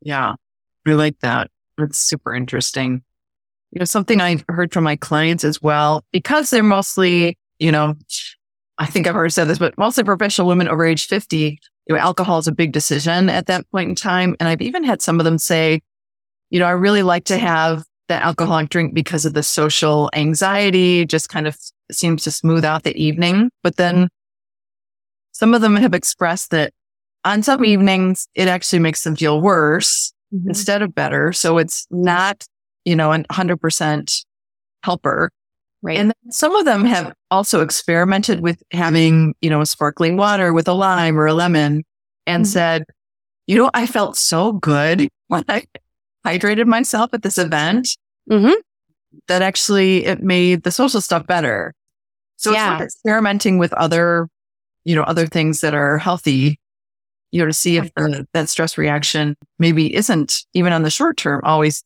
Yeah. 0.00 0.34
I 0.86 0.90
like 0.92 1.18
that. 1.20 1.50
It's 1.78 1.98
super 1.98 2.34
interesting. 2.34 3.02
You 3.72 3.80
know, 3.80 3.84
something 3.84 4.20
I've 4.20 4.44
heard 4.48 4.72
from 4.72 4.84
my 4.84 4.96
clients 4.96 5.44
as 5.44 5.60
well, 5.60 6.04
because 6.12 6.50
they're 6.50 6.62
mostly, 6.62 7.36
you 7.58 7.72
know, 7.72 7.94
I 8.78 8.86
think 8.86 9.06
I've 9.06 9.16
already 9.16 9.32
said 9.32 9.48
this, 9.48 9.58
but 9.58 9.76
mostly 9.76 10.04
professional 10.04 10.46
women 10.46 10.68
over 10.68 10.84
age 10.84 11.06
50, 11.06 11.58
you 11.86 11.94
know, 11.94 12.00
alcohol 12.00 12.38
is 12.38 12.46
a 12.46 12.52
big 12.52 12.72
decision 12.72 13.28
at 13.28 13.46
that 13.46 13.68
point 13.70 13.88
in 13.88 13.94
time. 13.94 14.36
And 14.38 14.48
I've 14.48 14.62
even 14.62 14.84
had 14.84 15.02
some 15.02 15.18
of 15.18 15.24
them 15.24 15.38
say, 15.38 15.82
you 16.50 16.60
know, 16.60 16.66
I 16.66 16.72
really 16.72 17.02
like 17.02 17.24
to 17.24 17.38
have 17.38 17.84
the 18.08 18.14
alcoholic 18.14 18.68
drink 18.68 18.94
because 18.94 19.24
of 19.24 19.34
the 19.34 19.42
social 19.42 20.10
anxiety, 20.14 21.04
just 21.04 21.28
kind 21.28 21.46
of 21.46 21.56
seems 21.90 22.24
to 22.24 22.30
smooth 22.30 22.64
out 22.64 22.82
the 22.82 22.96
evening. 22.96 23.50
But 23.62 23.76
then 23.76 24.08
some 25.32 25.54
of 25.54 25.60
them 25.60 25.76
have 25.76 25.94
expressed 25.94 26.50
that 26.50 26.72
on 27.24 27.42
some 27.42 27.64
evenings, 27.64 28.28
it 28.34 28.48
actually 28.48 28.78
makes 28.78 29.02
them 29.04 29.16
feel 29.16 29.40
worse 29.40 30.12
mm-hmm. 30.32 30.48
instead 30.48 30.82
of 30.82 30.94
better. 30.94 31.32
So 31.32 31.58
it's 31.58 31.86
not, 31.90 32.44
you 32.84 32.96
know, 32.96 33.12
a 33.12 33.24
hundred 33.30 33.60
percent 33.60 34.24
helper. 34.82 35.30
Right. 35.82 35.98
And 35.98 36.12
some 36.30 36.56
of 36.56 36.64
them 36.64 36.84
have 36.84 37.12
also 37.30 37.60
experimented 37.60 38.40
with 38.40 38.62
having, 38.72 39.34
you 39.40 39.50
know, 39.50 39.60
a 39.60 39.66
sparkling 39.66 40.16
water 40.16 40.52
with 40.52 40.68
a 40.68 40.72
lime 40.72 41.18
or 41.18 41.26
a 41.26 41.34
lemon 41.34 41.84
and 42.26 42.44
mm-hmm. 42.44 42.50
said, 42.50 42.84
you 43.46 43.56
know, 43.56 43.70
I 43.74 43.86
felt 43.86 44.16
so 44.16 44.52
good 44.52 45.08
when 45.28 45.44
I 45.48 45.64
hydrated 46.26 46.66
myself 46.66 47.14
at 47.14 47.22
this 47.22 47.38
event 47.38 47.88
mm-hmm. 48.30 48.54
that 49.28 49.42
actually 49.42 50.04
it 50.04 50.22
made 50.22 50.64
the 50.64 50.72
social 50.72 51.00
stuff 51.00 51.26
better. 51.26 51.72
So 52.36 52.52
yeah. 52.52 52.74
it's 52.74 52.80
like 52.80 52.86
experimenting 52.86 53.58
with 53.58 53.72
other, 53.74 54.28
you 54.84 54.94
know, 54.94 55.02
other 55.02 55.26
things 55.26 55.60
that 55.60 55.74
are 55.74 55.98
healthy, 55.98 56.58
you 57.30 57.40
know, 57.40 57.46
to 57.46 57.52
see 57.52 57.76
if 57.76 57.94
the, 57.94 58.26
that 58.32 58.48
stress 58.48 58.76
reaction 58.76 59.36
maybe 59.58 59.94
isn't 59.94 60.44
even 60.52 60.72
on 60.72 60.82
the 60.82 60.90
short 60.90 61.16
term 61.16 61.40
always. 61.44 61.82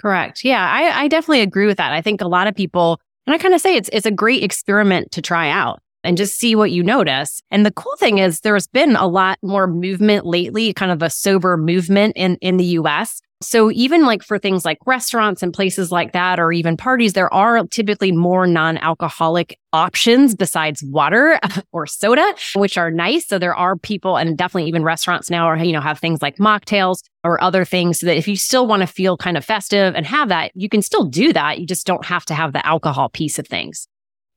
Correct. 0.00 0.42
Yeah. 0.42 0.68
I, 0.68 1.02
I 1.02 1.08
definitely 1.08 1.42
agree 1.42 1.66
with 1.66 1.76
that. 1.76 1.92
I 1.92 2.00
think 2.00 2.20
a 2.20 2.28
lot 2.28 2.46
of 2.46 2.54
people, 2.54 3.00
and 3.26 3.34
I 3.34 3.38
kind 3.38 3.54
of 3.54 3.60
say 3.60 3.76
it's, 3.76 3.90
it's 3.92 4.06
a 4.06 4.10
great 4.10 4.42
experiment 4.42 5.12
to 5.12 5.22
try 5.22 5.50
out 5.50 5.80
and 6.04 6.16
just 6.16 6.38
see 6.38 6.54
what 6.54 6.70
you 6.70 6.82
notice. 6.82 7.40
And 7.50 7.66
the 7.66 7.72
cool 7.72 7.96
thing 7.96 8.18
is 8.18 8.40
there's 8.40 8.66
been 8.66 8.96
a 8.96 9.06
lot 9.06 9.38
more 9.42 9.66
movement 9.66 10.24
lately, 10.24 10.72
kind 10.72 10.92
of 10.92 11.02
a 11.02 11.10
sober 11.10 11.56
movement 11.56 12.14
in, 12.16 12.36
in 12.36 12.56
the 12.56 12.64
US 12.64 13.20
so 13.42 13.70
even 13.70 14.06
like 14.06 14.22
for 14.22 14.38
things 14.38 14.64
like 14.64 14.78
restaurants 14.86 15.42
and 15.42 15.52
places 15.52 15.92
like 15.92 16.12
that, 16.12 16.40
or 16.40 16.52
even 16.52 16.76
parties, 16.76 17.12
there 17.12 17.32
are 17.32 17.66
typically 17.66 18.10
more 18.10 18.46
non-alcoholic 18.46 19.58
options 19.74 20.34
besides 20.34 20.82
water 20.82 21.38
or 21.72 21.86
soda, 21.86 22.34
which 22.54 22.78
are 22.78 22.90
nice. 22.90 23.26
So 23.26 23.38
there 23.38 23.54
are 23.54 23.76
people 23.76 24.16
and 24.16 24.38
definitely 24.38 24.68
even 24.68 24.82
restaurants 24.82 25.28
now 25.28 25.46
are, 25.46 25.58
you 25.58 25.72
know, 25.72 25.82
have 25.82 25.98
things 25.98 26.22
like 26.22 26.38
mocktails 26.38 27.02
or 27.24 27.42
other 27.42 27.66
things 27.66 28.00
so 28.00 28.06
that 28.06 28.16
if 28.16 28.26
you 28.26 28.36
still 28.36 28.66
want 28.66 28.80
to 28.80 28.86
feel 28.86 29.18
kind 29.18 29.36
of 29.36 29.44
festive 29.44 29.94
and 29.94 30.06
have 30.06 30.30
that, 30.30 30.50
you 30.54 30.70
can 30.70 30.80
still 30.80 31.04
do 31.04 31.32
that. 31.34 31.58
You 31.58 31.66
just 31.66 31.86
don't 31.86 32.06
have 32.06 32.24
to 32.26 32.34
have 32.34 32.54
the 32.54 32.64
alcohol 32.66 33.10
piece 33.10 33.38
of 33.38 33.46
things. 33.46 33.86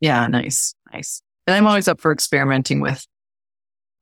Yeah. 0.01 0.27
Nice. 0.27 0.75
Nice. 0.91 1.21
And 1.47 1.55
I'm 1.55 1.67
always 1.67 1.87
up 1.87 2.01
for 2.01 2.11
experimenting 2.11 2.81
with 2.81 3.07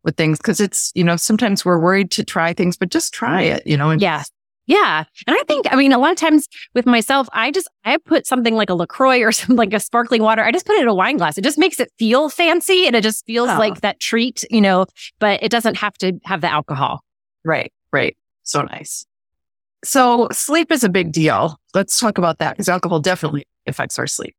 with 0.03 0.15
things 0.15 0.37
because 0.37 0.59
it's, 0.59 0.91
you 0.95 1.03
know, 1.03 1.17
sometimes 1.17 1.65
we're 1.65 1.79
worried 1.79 2.09
to 2.11 2.23
try 2.23 2.53
things, 2.53 2.77
but 2.77 2.89
just 2.89 3.13
try 3.13 3.41
it, 3.41 3.67
you 3.67 3.75
know, 3.75 3.89
and 3.89 4.01
yeah. 4.01 4.23
Yeah. 4.67 5.05
And 5.25 5.35
I 5.35 5.43
think, 5.47 5.65
I 5.71 5.77
mean, 5.77 5.93
a 5.93 5.97
lot 5.97 6.11
of 6.11 6.17
times 6.17 6.47
with 6.75 6.85
myself, 6.85 7.29
I 7.31 7.51
just, 7.51 7.69
I 7.85 7.97
put 7.97 8.27
something 8.27 8.53
like 8.53 8.69
a 8.69 8.73
LaCroix 8.73 9.21
or 9.21 9.31
something 9.31 9.55
like 9.55 9.73
a 9.73 9.79
sparkling 9.79 10.21
water. 10.21 10.43
I 10.43 10.51
just 10.51 10.65
put 10.65 10.75
it 10.75 10.81
in 10.81 10.87
a 10.87 10.93
wine 10.93 11.17
glass. 11.17 11.37
It 11.37 11.43
just 11.43 11.57
makes 11.57 11.79
it 11.79 11.91
feel 11.97 12.29
fancy 12.29 12.85
and 12.85 12.95
it 12.95 13.01
just 13.01 13.25
feels 13.25 13.49
oh. 13.49 13.57
like 13.57 13.81
that 13.81 13.99
treat, 13.99 14.43
you 14.51 14.61
know, 14.61 14.85
but 15.19 15.41
it 15.41 15.49
doesn't 15.49 15.77
have 15.77 15.93
to 15.99 16.19
have 16.25 16.41
the 16.41 16.51
alcohol. 16.51 17.01
Right. 17.45 17.71
Right. 17.93 18.17
So 18.43 18.61
nice. 18.61 19.05
So 19.83 20.27
sleep 20.31 20.71
is 20.71 20.83
a 20.83 20.89
big 20.89 21.11
deal. 21.11 21.57
Let's 21.73 21.99
talk 21.99 22.17
about 22.17 22.39
that 22.39 22.51
because 22.51 22.67
alcohol 22.67 22.99
definitely 22.99 23.45
affects 23.67 23.97
our 23.97 24.07
sleep. 24.07 24.35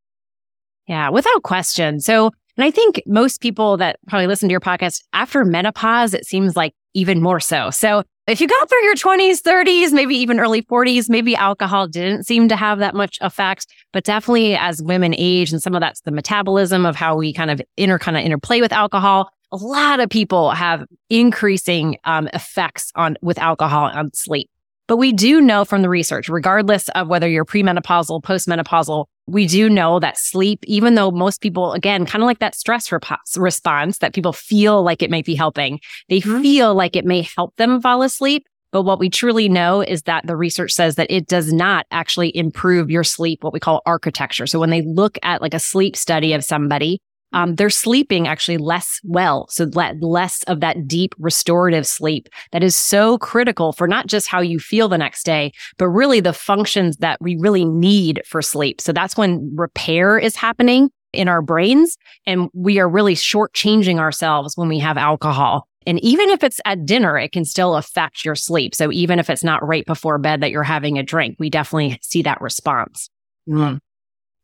Yeah, 0.86 1.10
without 1.10 1.42
question. 1.42 2.00
So, 2.00 2.30
and 2.56 2.64
I 2.64 2.70
think 2.70 3.02
most 3.06 3.40
people 3.40 3.76
that 3.76 3.98
probably 4.08 4.26
listen 4.26 4.48
to 4.48 4.52
your 4.52 4.60
podcast 4.60 5.02
after 5.12 5.44
menopause, 5.44 6.12
it 6.12 6.26
seems 6.26 6.56
like 6.56 6.74
even 6.98 7.22
more 7.22 7.40
so. 7.40 7.70
So 7.70 8.02
if 8.26 8.40
you 8.40 8.48
got 8.48 8.68
through 8.68 8.82
your 8.84 8.94
20s, 8.94 9.40
30s, 9.40 9.92
maybe 9.92 10.14
even 10.16 10.38
early 10.38 10.62
40s, 10.62 11.08
maybe 11.08 11.34
alcohol 11.34 11.86
didn't 11.86 12.24
seem 12.24 12.48
to 12.48 12.56
have 12.56 12.78
that 12.80 12.94
much 12.94 13.16
effect. 13.20 13.66
But 13.92 14.04
definitely 14.04 14.54
as 14.54 14.82
women 14.82 15.14
age, 15.16 15.52
and 15.52 15.62
some 15.62 15.74
of 15.74 15.80
that's 15.80 16.02
the 16.02 16.10
metabolism 16.10 16.84
of 16.84 16.94
how 16.94 17.16
we 17.16 17.32
kind 17.32 17.50
of 17.50 17.62
inter 17.76 17.98
kind 17.98 18.16
of 18.16 18.24
interplay 18.24 18.60
with 18.60 18.72
alcohol. 18.72 19.30
A 19.50 19.56
lot 19.56 20.00
of 20.00 20.10
people 20.10 20.50
have 20.50 20.84
increasing 21.08 21.96
um, 22.04 22.28
effects 22.34 22.92
on 22.94 23.16
with 23.22 23.38
alcohol 23.38 23.90
on 23.94 24.12
sleep. 24.12 24.50
But 24.88 24.96
we 24.96 25.12
do 25.12 25.40
know 25.40 25.64
from 25.64 25.82
the 25.82 25.88
research, 25.88 26.28
regardless 26.28 26.88
of 26.90 27.08
whether 27.08 27.28
you're 27.28 27.44
premenopausal, 27.44 28.22
postmenopausal, 28.22 29.06
we 29.28 29.46
do 29.46 29.68
know 29.68 30.00
that 30.00 30.18
sleep, 30.18 30.60
even 30.66 30.94
though 30.94 31.10
most 31.10 31.40
people, 31.40 31.72
again, 31.72 32.06
kind 32.06 32.22
of 32.22 32.26
like 32.26 32.38
that 32.38 32.54
stress 32.54 32.90
rep- 32.90 33.04
response 33.36 33.98
that 33.98 34.14
people 34.14 34.32
feel 34.32 34.82
like 34.82 35.02
it 35.02 35.10
might 35.10 35.26
be 35.26 35.34
helping, 35.34 35.80
they 36.08 36.20
mm-hmm. 36.20 36.40
feel 36.40 36.74
like 36.74 36.96
it 36.96 37.04
may 37.04 37.28
help 37.36 37.54
them 37.56 37.80
fall 37.80 38.02
asleep. 38.02 38.46
But 38.70 38.82
what 38.82 38.98
we 38.98 39.08
truly 39.08 39.48
know 39.48 39.80
is 39.80 40.02
that 40.02 40.26
the 40.26 40.36
research 40.36 40.72
says 40.72 40.96
that 40.96 41.10
it 41.10 41.26
does 41.26 41.52
not 41.52 41.86
actually 41.90 42.36
improve 42.36 42.90
your 42.90 43.04
sleep, 43.04 43.42
what 43.42 43.52
we 43.52 43.60
call 43.60 43.80
architecture. 43.86 44.46
So 44.46 44.58
when 44.58 44.70
they 44.70 44.82
look 44.82 45.18
at 45.22 45.40
like 45.40 45.54
a 45.54 45.58
sleep 45.58 45.96
study 45.96 46.32
of 46.34 46.44
somebody, 46.44 47.00
um, 47.32 47.56
they're 47.56 47.70
sleeping 47.70 48.26
actually 48.26 48.58
less 48.58 49.00
well. 49.04 49.46
So 49.50 49.64
less 50.00 50.42
of 50.44 50.60
that 50.60 50.86
deep 50.86 51.14
restorative 51.18 51.86
sleep 51.86 52.28
that 52.52 52.62
is 52.62 52.74
so 52.74 53.18
critical 53.18 53.72
for 53.72 53.86
not 53.86 54.06
just 54.06 54.28
how 54.28 54.40
you 54.40 54.58
feel 54.58 54.88
the 54.88 54.98
next 54.98 55.24
day, 55.24 55.52
but 55.76 55.88
really 55.88 56.20
the 56.20 56.32
functions 56.32 56.96
that 56.98 57.20
we 57.20 57.36
really 57.36 57.64
need 57.64 58.22
for 58.26 58.40
sleep. 58.40 58.80
So 58.80 58.92
that's 58.92 59.16
when 59.16 59.52
repair 59.54 60.18
is 60.18 60.36
happening 60.36 60.90
in 61.12 61.28
our 61.28 61.42
brains. 61.42 61.96
And 62.26 62.48
we 62.54 62.78
are 62.78 62.88
really 62.88 63.14
shortchanging 63.14 63.98
ourselves 63.98 64.56
when 64.56 64.68
we 64.68 64.78
have 64.78 64.96
alcohol. 64.96 65.66
And 65.86 65.98
even 66.00 66.28
if 66.28 66.44
it's 66.44 66.60
at 66.66 66.84
dinner, 66.84 67.16
it 67.16 67.32
can 67.32 67.44
still 67.44 67.76
affect 67.76 68.24
your 68.24 68.34
sleep. 68.34 68.74
So 68.74 68.92
even 68.92 69.18
if 69.18 69.30
it's 69.30 69.44
not 69.44 69.66
right 69.66 69.86
before 69.86 70.18
bed 70.18 70.42
that 70.42 70.50
you're 70.50 70.62
having 70.62 70.98
a 70.98 71.02
drink, 71.02 71.36
we 71.38 71.48
definitely 71.48 71.98
see 72.02 72.22
that 72.22 72.40
response. 72.40 73.08
Mm. 73.48 73.80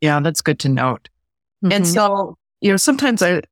Yeah, 0.00 0.21
that's 0.21 0.41
good 0.41 0.59
to 0.61 0.69
note. 0.71 1.09
Mm-hmm. 1.62 1.73
And 1.73 1.87
so 1.87 2.38
you 2.64 2.71
know, 2.71 2.78
sometimes 2.78 3.23
I, 3.23 3.42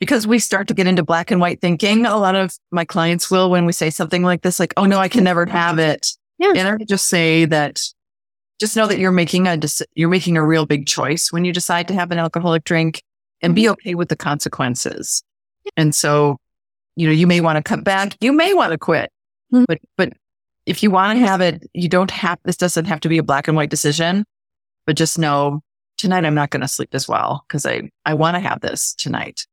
because 0.00 0.26
we 0.26 0.38
start 0.38 0.66
to 0.68 0.74
get 0.74 0.86
into 0.86 1.02
black 1.02 1.30
and 1.30 1.42
white 1.42 1.60
thinking, 1.60 2.06
a 2.06 2.16
lot 2.16 2.34
of 2.34 2.56
my 2.70 2.86
clients 2.86 3.30
will, 3.30 3.50
when 3.50 3.66
we 3.66 3.72
say 3.72 3.90
something 3.90 4.22
like 4.22 4.40
this, 4.40 4.58
like, 4.58 4.72
oh 4.78 4.86
no, 4.86 4.98
I 4.98 5.08
can 5.08 5.24
never 5.24 5.44
have 5.44 5.78
it. 5.78 6.08
Yeah. 6.38 6.54
And 6.56 6.66
I 6.66 6.78
just 6.84 7.08
say 7.08 7.44
that 7.44 7.82
just 8.58 8.76
know 8.76 8.86
that 8.86 8.98
you're 8.98 9.12
making 9.12 9.46
a, 9.46 9.58
you're 9.94 10.08
making 10.08 10.38
a 10.38 10.44
real 10.44 10.64
big 10.64 10.86
choice 10.86 11.32
when 11.32 11.44
you 11.44 11.52
decide 11.52 11.86
to 11.88 11.94
have 11.94 12.10
an 12.12 12.18
alcoholic 12.18 12.64
drink 12.64 13.02
and 13.42 13.54
be 13.54 13.64
mm-hmm. 13.64 13.72
okay 13.72 13.94
with 13.94 14.08
the 14.08 14.16
consequences. 14.16 15.22
And 15.76 15.94
so, 15.94 16.38
you 16.96 17.06
know, 17.06 17.12
you 17.12 17.26
may 17.26 17.42
want 17.42 17.58
to 17.58 17.62
cut 17.62 17.84
back. 17.84 18.16
You 18.22 18.32
may 18.32 18.54
want 18.54 18.72
to 18.72 18.78
quit, 18.78 19.12
mm-hmm. 19.52 19.64
but, 19.68 19.80
but 19.98 20.14
if 20.64 20.82
you 20.82 20.90
want 20.90 21.18
to 21.18 21.26
have 21.26 21.42
it, 21.42 21.62
you 21.74 21.90
don't 21.90 22.10
have, 22.10 22.38
this 22.46 22.56
doesn't 22.56 22.86
have 22.86 23.00
to 23.00 23.10
be 23.10 23.18
a 23.18 23.22
black 23.22 23.48
and 23.48 23.56
white 23.56 23.68
decision, 23.68 24.24
but 24.86 24.96
just 24.96 25.18
know 25.18 25.60
tonight 25.96 26.24
I'm 26.24 26.34
not 26.34 26.50
going 26.50 26.62
to 26.62 26.68
sleep 26.68 26.90
as 26.92 27.08
well 27.08 27.44
because 27.48 27.66
I, 27.66 27.90
I 28.04 28.14
want 28.14 28.36
to 28.36 28.40
have 28.40 28.60
this 28.60 28.94
tonight. 28.94 29.46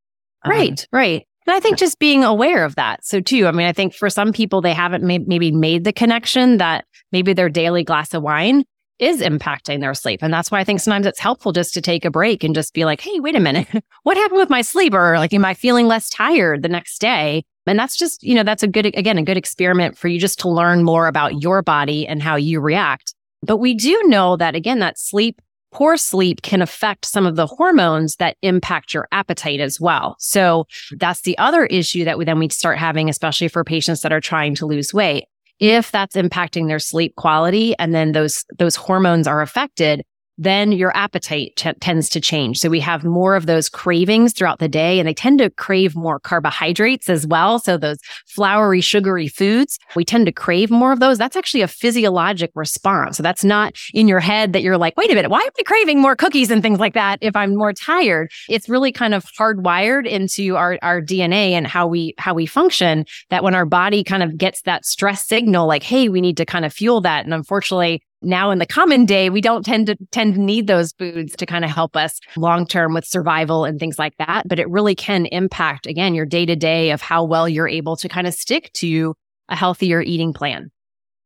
Um, 0.44 0.52
right, 0.52 0.88
right. 0.92 1.28
And 1.48 1.56
I 1.56 1.60
think 1.60 1.78
just 1.78 2.00
being 2.00 2.24
aware 2.24 2.64
of 2.64 2.76
that. 2.76 3.04
So 3.04 3.20
too, 3.20 3.48
I 3.48 3.52
mean, 3.52 3.68
I 3.68 3.74
think 3.74 3.94
for 3.94 4.10
some 4.10 4.32
people, 4.32 4.62
they 4.62 4.74
haven't 4.74 5.04
made, 5.04 5.28
maybe 5.28 5.52
made 5.52 5.84
the 5.84 5.94
connection 5.94 6.58
that 6.58 6.86
maybe 7.12 7.34
their 7.34 7.50
daily 7.50 7.84
glass 7.84 8.14
of 8.14 8.22
wine 8.22 8.64
is 9.00 9.22
impacting 9.22 9.80
their 9.80 9.96
sleep. 9.96 10.22
And 10.22 10.32
that's 10.32 10.52
why 10.52 10.60
I 10.60 10.64
think 10.64 10.80
sometimes 10.80 11.08
it's 11.08 11.20
helpful 11.20 11.52
just 11.52 11.74
to 11.74 11.82
take 11.82 12.06
a 12.06 12.12
break 12.12 12.44
and 12.44 12.54
just 12.54 12.74
be 12.74 12.86
like, 12.86 13.02
Hey, 13.02 13.20
wait 13.20 13.36
a 13.36 13.40
minute. 13.40 13.68
what 14.04 14.18
happened 14.18 14.40
with 14.40 14.52
my 14.52 14.62
sleep? 14.62 14.94
Or 14.94 15.18
like, 15.18 15.34
am 15.34 15.44
I 15.44 15.56
feeling 15.56 15.88
less 15.88 16.10
tired 16.10 16.62
the 16.62 16.70
next 16.70 17.00
day? 17.00 17.44
And 17.66 17.80
that's 17.80 17.98
just, 17.98 18.22
you 18.22 18.36
know, 18.36 18.44
that's 18.44 18.64
a 18.64 18.68
good, 18.68 18.86
again, 18.86 19.18
a 19.18 19.24
good 19.24 19.38
experiment 19.38 19.98
for 19.98 20.08
you 20.08 20.20
just 20.20 20.40
to 20.40 20.50
learn 20.50 20.84
more 20.84 21.08
about 21.08 21.42
your 21.42 21.64
body 21.64 22.08
and 22.08 22.22
how 22.22 22.36
you 22.36 22.60
react. 22.60 23.16
But 23.42 23.58
we 23.58 23.74
do 23.74 24.00
know 24.06 24.38
that 24.38 24.56
again, 24.56 24.80
that 24.80 25.00
sleep 25.00 25.42
poor 25.72 25.98
sleep 25.98 26.42
can 26.42 26.62
affect 26.62 27.06
some 27.06 27.25
of 27.25 27.36
the 27.36 27.48
hormones 27.48 28.18
that 28.18 28.38
impact 28.42 28.94
your 28.94 29.08
appetite 29.12 29.60
as 29.60 29.80
well. 29.80 30.16
So 30.20 30.68
that's 30.98 31.22
the 31.22 31.38
other 31.38 31.66
issue 31.66 32.04
that 32.06 32.18
we 32.18 32.25
then 32.25 32.40
we 32.40 32.50
start 32.50 32.78
having, 32.78 33.10
especially 33.10 33.48
for 33.48 33.63
patients 33.63 34.01
that 34.01 34.13
are 34.13 34.22
trying 34.22 34.56
to 34.56 34.66
lose 34.66 34.94
weight. 34.94 35.25
If 35.60 35.92
that's 35.92 36.16
impacting 36.16 36.68
their 36.68 36.80
sleep 36.80 37.16
quality 37.16 37.75
and 37.78 37.94
then 37.94 38.13
those, 38.13 38.44
those 38.58 38.75
hormones 38.75 39.28
are 39.28 39.42
affected, 39.42 40.04
then 40.38 40.72
your 40.72 40.96
appetite 40.96 41.54
t- 41.56 41.74
tends 41.74 42.10
to 42.10 42.20
change. 42.20 42.60
So 42.60 42.70
we 42.70 42.80
have 42.80 43.04
more 43.04 43.36
of 43.36 43.46
those 43.46 43.70
cravings 43.70 44.34
throughout 44.34 44.60
the 44.60 44.68
day 44.68 45.00
and 45.00 45.08
they 45.08 45.14
tend 45.14 45.40
to 45.40 45.50
crave 45.50 45.96
more 45.96 46.20
carbohydrates 46.20 47.10
as 47.10 47.28
well. 47.28 47.60
So 47.60 47.78
those 47.78 48.00
floury, 48.28 48.82
sugary 48.82 49.28
foods, 49.28 49.78
we 49.96 50.06
tend 50.06 50.26
to 50.26 50.32
crave 50.32 50.72
more 50.72 50.92
of 50.92 51.00
those. 51.00 51.18
That's 51.18 51.36
actually 51.36 51.62
a 51.62 51.68
physiologic 51.68 52.52
response. 52.56 53.18
So 53.18 53.24
that's 53.24 53.44
not 53.44 53.76
in 53.94 54.08
your 54.08 54.20
head 54.20 54.54
that 54.54 54.62
you're 54.62 54.78
like, 54.78 54.98
wait 54.98 55.12
a 55.12 55.16
minute, 55.16 55.30
why 55.32 55.40
am 55.40 55.50
I 55.60 55.64
craving 55.64 56.00
more 56.00 56.16
cookies 56.16 56.50
and 56.50 56.62
things 56.62 56.80
like 56.80 56.94
that 56.94 57.20
if 57.22 57.36
I'm 57.36 57.56
more 57.56 57.74
tired? 57.74 58.32
It's 58.50 58.70
really 58.70 58.92
kind 58.92 59.14
of 59.14 59.26
hardwired 59.38 60.08
into 60.08 60.56
our, 60.56 60.80
our 60.82 61.02
DNA 61.02 61.52
and 61.52 61.68
how 61.68 61.88
we, 61.88 62.16
how 62.18 62.34
we 62.34 62.46
function 62.46 63.06
that 63.30 63.44
when 63.44 63.56
our 63.56 63.66
body 63.66 64.04
kind 64.04 64.24
of 64.24 64.38
gets 64.38 64.62
that 64.64 64.86
stress 64.86 65.26
signal, 65.26 65.68
like, 65.68 65.84
Hey, 65.84 66.10
we 66.10 66.22
need 66.22 66.38
to 66.38 66.46
kind 66.46 66.66
of 66.66 66.74
fuel 66.74 67.02
that. 67.02 67.26
And 67.26 67.34
unfortunately, 67.34 68.02
now 68.22 68.51
in 68.51 68.60
the 68.60 68.66
common 68.66 69.06
day, 69.06 69.30
we 69.30 69.42
don't 69.42 69.66
tend 69.66 69.88
to 69.88 69.96
tend 70.12 70.36
to 70.36 70.42
need 70.42 70.68
those 70.68 70.92
foods 70.94 71.36
to 71.38 71.46
kind 71.46 71.66
of 71.66 71.72
help 71.72 71.96
us 71.96 72.20
long 72.36 72.66
term 72.68 72.94
with 72.94 73.06
survival 73.06 73.66
and 73.66 73.80
things 73.80 73.98
like 73.98 74.16
that. 74.18 74.48
But 74.48 74.60
it 74.60 74.70
really 74.70 74.96
can 74.96 75.25
impact 75.28 75.88
again 75.88 76.13
your 76.13 76.25
day 76.25 76.46
to 76.46 76.56
day 76.56 76.92
of 76.92 77.01
how 77.01 77.24
well 77.24 77.50
you're 77.50 77.68
able 77.68 77.96
to 77.98 78.08
kind 78.08 78.28
of 78.28 78.34
stick 78.34 78.72
to 78.74 79.16
a 79.50 79.56
healthier 79.56 80.01
eating 80.01 80.34
plan. 80.34 80.72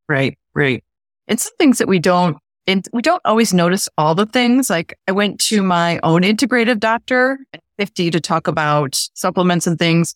Right, 0.08 0.38
right. 0.54 0.84
And 1.28 1.40
some 1.40 1.54
things 1.58 1.80
that 1.80 1.88
we 1.88 2.00
don't 2.00 2.38
and 2.68 2.88
we 2.94 3.02
don't 3.02 3.22
always 3.26 3.54
notice 3.54 3.88
all 3.98 4.16
the 4.16 4.26
things. 4.26 4.70
Like 4.70 4.98
I 5.08 5.12
went 5.12 5.40
to 5.42 5.62
my 5.62 6.00
own 6.04 6.24
integrative 6.24 6.80
doctor 6.80 7.40
at 7.54 7.62
50 7.78 8.12
to 8.12 8.20
talk 8.20 8.48
about 8.48 8.96
supplements 9.14 9.68
and 9.68 9.78
things. 9.78 10.16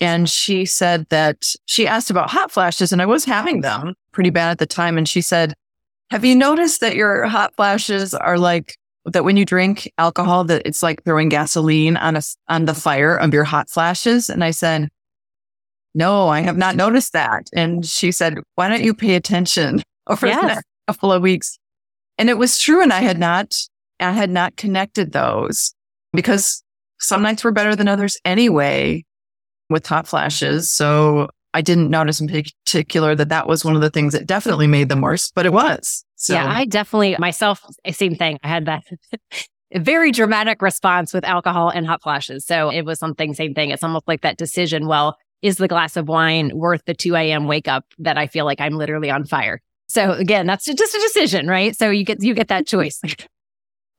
And 0.00 0.28
she 0.28 0.64
said 0.64 1.06
that 1.10 1.54
she 1.66 1.86
asked 1.86 2.10
about 2.10 2.30
hot 2.30 2.50
flashes 2.50 2.92
and 2.92 3.00
I 3.00 3.06
was 3.06 3.24
having 3.24 3.60
them 3.60 3.94
pretty 4.10 4.30
bad 4.30 4.50
at 4.50 4.58
the 4.58 4.66
time. 4.66 4.98
And 4.98 5.08
she 5.08 5.20
said, 5.20 5.54
have 6.10 6.24
you 6.24 6.34
noticed 6.34 6.80
that 6.80 6.96
your 6.96 7.26
hot 7.26 7.54
flashes 7.56 8.14
are 8.14 8.38
like 8.38 8.76
that 9.06 9.24
when 9.24 9.36
you 9.36 9.44
drink 9.44 9.92
alcohol, 9.98 10.44
that 10.44 10.62
it's 10.64 10.82
like 10.82 11.04
throwing 11.04 11.28
gasoline 11.28 11.96
on 11.96 12.16
a, 12.16 12.22
on 12.48 12.64
the 12.64 12.74
fire 12.74 13.16
of 13.16 13.34
your 13.34 13.44
hot 13.44 13.68
flashes? 13.68 14.30
And 14.30 14.44
I 14.44 14.50
said, 14.50 14.88
no, 15.94 16.28
I 16.28 16.40
have 16.40 16.56
not 16.56 16.76
noticed 16.76 17.12
that. 17.12 17.48
And 17.54 17.86
she 17.86 18.12
said, 18.12 18.38
why 18.56 18.68
don't 18.68 18.82
you 18.82 18.94
pay 18.94 19.14
attention 19.14 19.82
over 20.06 20.26
yes. 20.26 20.40
the 20.40 20.46
next 20.46 20.66
couple 20.88 21.12
of 21.12 21.22
weeks? 21.22 21.58
And 22.18 22.28
it 22.28 22.38
was 22.38 22.58
true. 22.58 22.82
And 22.82 22.92
I 22.92 23.00
had 23.00 23.18
not, 23.18 23.56
I 24.00 24.12
had 24.12 24.30
not 24.30 24.56
connected 24.56 25.12
those 25.12 25.74
because 26.12 26.62
some 27.00 27.22
nights 27.22 27.44
were 27.44 27.52
better 27.52 27.76
than 27.76 27.88
others 27.88 28.16
anyway 28.24 29.04
with 29.70 29.86
hot 29.86 30.06
flashes. 30.06 30.70
So 30.70 31.28
I 31.54 31.60
didn't 31.60 31.88
notice 31.88 32.20
in 32.20 32.28
particular 32.28 33.14
that 33.14 33.28
that 33.28 33.46
was 33.46 33.64
one 33.64 33.76
of 33.76 33.80
the 33.80 33.88
things 33.88 34.12
that 34.12 34.26
definitely 34.26 34.66
made 34.66 34.88
them 34.88 35.00
worse, 35.00 35.30
but 35.34 35.46
it 35.46 35.52
was. 35.52 36.04
So. 36.16 36.34
Yeah, 36.34 36.52
I 36.52 36.64
definitely 36.64 37.16
myself, 37.18 37.64
same 37.92 38.16
thing. 38.16 38.38
I 38.42 38.48
had 38.48 38.66
that 38.66 38.82
very 39.74 40.10
dramatic 40.10 40.60
response 40.60 41.14
with 41.14 41.24
alcohol 41.24 41.70
and 41.70 41.86
hot 41.86 42.02
flashes. 42.02 42.44
So 42.44 42.70
it 42.70 42.82
was 42.82 42.98
something, 42.98 43.34
same 43.34 43.54
thing. 43.54 43.70
It's 43.70 43.84
almost 43.84 44.08
like 44.08 44.22
that 44.22 44.36
decision. 44.36 44.88
Well, 44.88 45.16
is 45.42 45.56
the 45.56 45.68
glass 45.68 45.96
of 45.96 46.08
wine 46.08 46.50
worth 46.54 46.82
the 46.86 46.94
2 46.94 47.14
a.m. 47.14 47.46
wake 47.46 47.68
up 47.68 47.84
that 47.98 48.18
I 48.18 48.26
feel 48.26 48.44
like 48.44 48.60
I'm 48.60 48.74
literally 48.74 49.10
on 49.10 49.24
fire? 49.24 49.60
So 49.86 50.12
again, 50.12 50.46
that's 50.46 50.64
just 50.64 50.94
a 50.94 51.00
decision, 51.00 51.46
right? 51.46 51.76
So 51.76 51.90
you 51.90 52.04
get, 52.04 52.20
you 52.20 52.34
get 52.34 52.48
that 52.48 52.66
choice. 52.66 53.00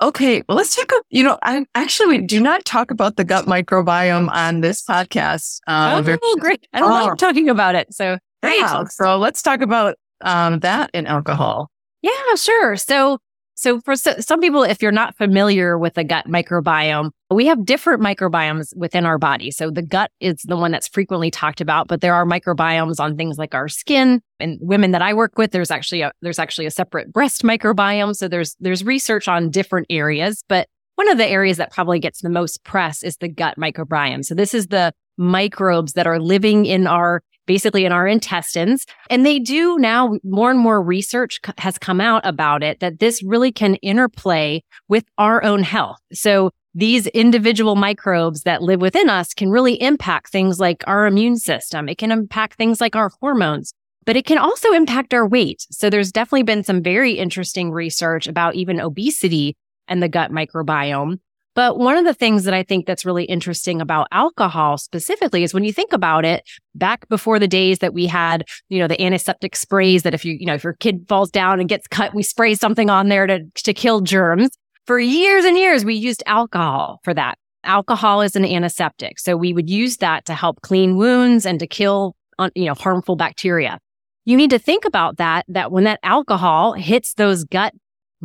Okay, 0.02 0.44
well, 0.48 0.58
let's 0.58 0.76
talk. 0.76 0.92
You 1.10 1.24
know, 1.24 1.38
I 1.42 1.66
actually 1.74 2.18
we 2.18 2.26
do 2.26 2.42
not 2.42 2.66
talk 2.66 2.92
about 2.92 3.16
the 3.16 3.24
gut 3.24 3.46
microbiome 3.46 4.30
on 4.30 4.60
this 4.60 4.84
podcast. 4.84 5.60
Uh, 5.68 6.04
oh, 6.22 6.36
great! 6.38 6.68
I 6.74 6.80
don't 6.80 6.92
oh. 6.92 7.06
like 7.06 7.18
talking 7.18 7.50
about 7.50 7.76
it. 7.76 7.94
So 7.94 8.18
great. 8.44 8.60
Yeah, 8.60 8.84
so 8.86 9.18
let's 9.18 9.42
talk 9.42 9.62
about 9.62 9.96
um, 10.22 10.60
that 10.60 10.90
in 10.94 11.08
alcohol. 11.08 11.70
Yeah, 12.02 12.36
sure. 12.36 12.76
So 12.76 13.20
so 13.56 13.80
for 13.80 13.96
some 13.96 14.42
people, 14.42 14.64
if 14.64 14.82
you're 14.82 14.92
not 14.92 15.16
familiar 15.16 15.78
with 15.78 15.94
the 15.94 16.04
gut 16.04 16.28
microbiome, 16.28 17.12
we 17.32 17.46
have 17.46 17.66
different 17.66 18.02
microbiomes 18.02 18.76
within 18.76 19.06
our 19.06 19.18
body. 19.18 19.50
So 19.50 19.72
the 19.72 19.82
gut 19.82 20.12
is 20.20 20.42
the 20.44 20.58
one 20.58 20.72
that's 20.72 20.90
frequently 20.90 21.32
talked 21.32 21.62
about, 21.62 21.88
but 21.88 22.02
there 22.02 22.14
are 22.14 22.26
microbiomes 22.26 23.00
on 23.00 23.16
things 23.16 23.38
like 23.38 23.56
our 23.56 23.70
skin 23.70 24.22
and 24.42 24.60
women 24.62 24.92
that 24.92 25.02
I 25.02 25.14
work 25.14 25.38
with. 25.38 25.52
There's 25.52 25.72
actually 25.72 26.02
a, 26.02 26.12
there's 26.22 26.38
actually 26.38 26.66
a 26.66 26.72
separate 26.72 27.14
breast 27.14 27.44
microbiome. 27.44 28.14
So 28.16 28.28
there's, 28.28 28.58
there's 28.60 28.84
research 28.84 29.30
on 29.30 29.50
different 29.50 29.88
areas, 29.90 30.44
but 30.50 30.68
one 30.96 31.10
of 31.10 31.18
the 31.18 31.26
areas 31.26 31.56
that 31.58 31.72
probably 31.72 32.00
gets 32.00 32.22
the 32.22 32.30
most 32.30 32.64
press 32.66 33.04
is 33.04 33.18
the 33.18 33.30
gut 33.30 33.58
microbiome. 33.58 34.26
So 34.26 34.36
this 34.36 34.54
is 34.54 34.68
the 34.68 34.94
microbes 35.18 35.94
that 35.94 36.08
are 36.08 36.20
living 36.20 36.66
in 36.66 36.88
our 36.88 37.22
basically 37.46 37.86
in 37.86 37.92
our 37.92 38.08
intestines. 38.08 38.86
And 39.10 39.26
they 39.26 39.40
do 39.40 39.78
now 39.78 40.18
more 40.24 40.52
and 40.52 40.60
more 40.60 40.82
research 40.82 41.40
has 41.58 41.78
come 41.78 42.02
out 42.02 42.26
about 42.26 42.64
it 42.64 42.80
that 42.80 43.00
this 43.00 43.24
really 43.24 43.52
can 43.52 43.76
interplay 43.76 44.64
with 44.88 45.06
our 45.18 45.44
own 45.44 45.64
health. 45.64 46.00
So 46.14 46.52
these 46.74 47.08
individual 47.08 47.78
microbes 47.78 48.42
that 48.42 48.62
live 48.62 48.82
within 48.82 49.10
us 49.10 49.34
can 49.34 49.50
really 49.50 49.82
impact 49.82 50.30
things 50.30 50.60
like 50.60 50.84
our 50.88 51.06
immune 51.06 51.38
system. 51.38 51.88
It 51.88 51.98
can 51.98 52.12
impact 52.12 52.58
things 52.58 52.82
like 52.82 52.98
our 52.98 53.12
hormones, 53.22 53.72
but 54.06 54.18
it 54.18 54.26
can 54.26 54.38
also 54.38 54.74
impact 54.74 55.14
our 55.14 55.26
weight. 55.26 55.66
So 55.72 55.90
there's 55.90 56.12
definitely 56.12 56.44
been 56.44 56.64
some 56.64 56.84
very 56.84 57.14
interesting 57.14 57.72
research 57.72 58.28
about 58.28 58.56
even 58.56 58.82
obesity 58.82 59.56
and 59.88 60.04
the 60.04 60.10
gut 60.10 60.32
microbiome. 60.32 61.20
But 61.56 61.78
one 61.78 61.98
of 61.98 62.04
the 62.04 62.14
things 62.14 62.44
that 62.44 62.54
I 62.54 62.64
think 62.64 62.86
that's 62.86 63.06
really 63.06 63.24
interesting 63.24 63.82
about 63.82 64.08
alcohol 64.12 64.78
specifically 64.78 65.42
is 65.42 65.54
when 65.54 65.64
you 65.64 65.72
think 65.72 65.94
about 65.94 66.26
it, 66.26 66.44
back 66.76 67.08
before 67.08 67.40
the 67.40 67.48
days 67.48 67.80
that 67.80 67.94
we 67.94 68.08
had, 68.08 68.44
you 68.68 68.78
know, 68.78 68.88
the 68.88 69.02
antiseptic 69.02 69.56
sprays 69.56 70.04
that 70.04 70.14
if 70.14 70.26
you, 70.26 70.36
you 70.38 70.46
know, 70.46 70.56
if 70.56 70.66
your 70.66 70.74
kid 70.74 71.06
falls 71.08 71.32
down 71.32 71.62
and 71.62 71.70
gets 71.70 71.88
cut, 71.88 72.14
we 72.14 72.24
spray 72.24 72.56
something 72.56 72.90
on 72.90 73.08
there 73.08 73.26
to, 73.26 73.40
to 73.64 73.74
kill 73.74 74.02
germs. 74.02 74.50
For 74.86 75.00
years 75.00 75.46
and 75.46 75.58
years, 75.58 75.86
we 75.86 75.96
used 75.96 76.22
alcohol 76.26 77.00
for 77.04 77.14
that. 77.14 77.38
Alcohol 77.64 78.22
is 78.22 78.36
an 78.36 78.46
antiseptic. 78.46 79.18
So 79.18 79.38
we 79.38 79.54
would 79.54 79.70
use 79.70 79.98
that 79.98 80.26
to 80.26 80.34
help 80.34 80.62
clean 80.62 80.98
wounds 80.98 81.46
and 81.46 81.58
to 81.60 81.68
kill, 81.68 82.16
you 82.54 82.66
know, 82.66 82.74
harmful 82.74 83.16
bacteria. 83.16 83.80
You 84.26 84.36
need 84.36 84.50
to 84.50 84.60
think 84.60 84.84
about 84.84 85.18
that, 85.18 85.46
that 85.48 85.72
when 85.72 85.86
that 85.86 86.00
alcohol 86.04 86.74
hits 86.74 87.14
those 87.14 87.46
gut 87.46 87.74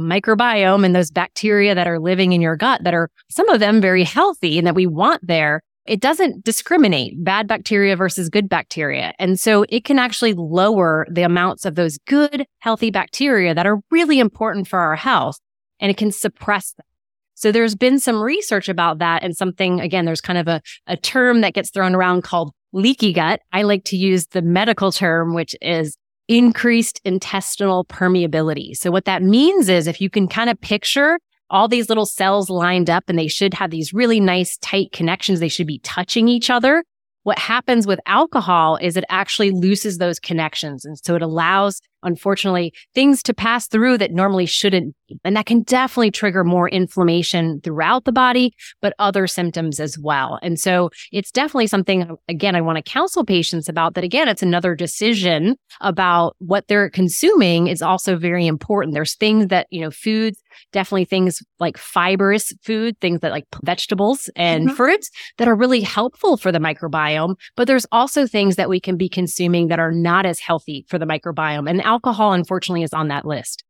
microbiome 0.00 0.84
and 0.84 0.94
those 0.94 1.10
bacteria 1.10 1.74
that 1.74 1.86
are 1.86 1.98
living 1.98 2.32
in 2.32 2.40
your 2.40 2.56
gut 2.56 2.82
that 2.84 2.94
are 2.94 3.10
some 3.28 3.48
of 3.48 3.60
them 3.60 3.80
very 3.80 4.04
healthy 4.04 4.58
and 4.58 4.66
that 4.66 4.74
we 4.74 4.86
want 4.86 5.26
there, 5.26 5.62
it 5.86 6.00
doesn't 6.00 6.44
discriminate 6.44 7.22
bad 7.24 7.46
bacteria 7.46 7.96
versus 7.96 8.28
good 8.28 8.48
bacteria. 8.48 9.12
And 9.18 9.38
so 9.38 9.64
it 9.68 9.84
can 9.84 9.98
actually 9.98 10.34
lower 10.34 11.06
the 11.10 11.22
amounts 11.22 11.64
of 11.64 11.74
those 11.74 11.98
good, 12.06 12.46
healthy 12.58 12.90
bacteria 12.90 13.54
that 13.54 13.66
are 13.66 13.80
really 13.90 14.20
important 14.20 14.68
for 14.68 14.78
our 14.78 14.96
health 14.96 15.38
and 15.80 15.90
it 15.90 15.96
can 15.96 16.12
suppress 16.12 16.72
them. 16.72 16.86
So 17.34 17.50
there's 17.50 17.74
been 17.74 17.98
some 17.98 18.20
research 18.20 18.68
about 18.68 18.98
that 18.98 19.22
and 19.22 19.34
something, 19.34 19.80
again, 19.80 20.04
there's 20.04 20.20
kind 20.20 20.38
of 20.38 20.46
a, 20.46 20.60
a 20.86 20.96
term 20.96 21.40
that 21.40 21.54
gets 21.54 21.70
thrown 21.70 21.94
around 21.94 22.22
called 22.22 22.52
leaky 22.72 23.12
gut. 23.12 23.40
I 23.52 23.62
like 23.62 23.84
to 23.84 23.96
use 23.96 24.26
the 24.26 24.42
medical 24.42 24.92
term, 24.92 25.34
which 25.34 25.56
is 25.62 25.96
increased 26.30 27.00
intestinal 27.04 27.84
permeability. 27.86 28.76
So 28.76 28.92
what 28.92 29.04
that 29.06 29.20
means 29.20 29.68
is 29.68 29.88
if 29.88 30.00
you 30.00 30.08
can 30.08 30.28
kind 30.28 30.48
of 30.48 30.60
picture 30.60 31.18
all 31.50 31.66
these 31.66 31.88
little 31.88 32.06
cells 32.06 32.48
lined 32.48 32.88
up 32.88 33.04
and 33.08 33.18
they 33.18 33.26
should 33.26 33.52
have 33.54 33.70
these 33.70 33.92
really 33.92 34.20
nice 34.20 34.56
tight 34.58 34.92
connections. 34.92 35.40
They 35.40 35.48
should 35.48 35.66
be 35.66 35.80
touching 35.80 36.28
each 36.28 36.48
other. 36.48 36.84
What 37.24 37.40
happens 37.40 37.84
with 37.84 37.98
alcohol 38.06 38.76
is 38.76 38.96
it 38.96 39.04
actually 39.08 39.50
looses 39.50 39.98
those 39.98 40.20
connections. 40.20 40.84
And 40.84 40.96
so 40.96 41.16
it 41.16 41.22
allows, 41.22 41.80
unfortunately, 42.02 42.72
things 42.94 43.22
to 43.24 43.34
pass 43.34 43.66
through 43.66 43.98
that 43.98 44.12
normally 44.12 44.46
shouldn't. 44.46 44.94
And 45.24 45.36
that 45.36 45.46
can 45.46 45.62
definitely 45.62 46.10
trigger 46.10 46.44
more 46.44 46.68
inflammation 46.68 47.60
throughout 47.62 48.04
the 48.04 48.12
body, 48.12 48.52
but 48.80 48.94
other 48.98 49.26
symptoms 49.26 49.80
as 49.80 49.98
well. 49.98 50.38
And 50.42 50.58
so 50.58 50.90
it's 51.12 51.32
definitely 51.32 51.66
something, 51.66 52.16
again, 52.28 52.54
I 52.54 52.60
want 52.60 52.76
to 52.76 52.82
counsel 52.82 53.24
patients 53.24 53.68
about 53.68 53.94
that. 53.94 54.04
Again, 54.04 54.28
it's 54.28 54.42
another 54.42 54.74
decision 54.74 55.56
about 55.80 56.36
what 56.38 56.68
they're 56.68 56.90
consuming 56.90 57.66
is 57.66 57.82
also 57.82 58.16
very 58.16 58.46
important. 58.46 58.94
There's 58.94 59.16
things 59.16 59.48
that, 59.48 59.66
you 59.70 59.80
know, 59.80 59.90
foods 59.90 60.40
definitely 60.72 61.04
things 61.04 61.42
like 61.58 61.76
fibrous 61.76 62.52
food, 62.62 62.98
things 63.00 63.20
that 63.20 63.32
like 63.32 63.46
vegetables 63.64 64.30
and 64.36 64.66
mm-hmm. 64.66 64.76
fruits 64.76 65.10
that 65.38 65.48
are 65.48 65.54
really 65.54 65.80
helpful 65.80 66.36
for 66.36 66.52
the 66.52 66.58
microbiome. 66.58 67.34
But 67.56 67.66
there's 67.66 67.86
also 67.92 68.26
things 68.26 68.56
that 68.56 68.68
we 68.68 68.80
can 68.80 68.96
be 68.96 69.08
consuming 69.08 69.68
that 69.68 69.78
are 69.78 69.92
not 69.92 70.26
as 70.26 70.40
healthy 70.40 70.84
for 70.88 70.98
the 70.98 71.06
microbiome. 71.06 71.68
And 71.68 71.82
alcohol, 71.90 72.32
unfortunately, 72.32 72.84
is 72.84 72.92
on 72.92 73.08
that 73.08 73.24
list. 73.24 73.64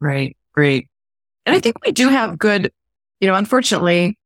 Right. 0.00 0.36
Great. 0.54 0.88
And 1.44 1.56
I 1.56 1.60
think 1.60 1.84
we 1.84 1.90
do 1.90 2.08
have 2.08 2.38
good, 2.38 2.72
you 3.20 3.28
know, 3.28 3.34
unfortunately, 3.34 4.16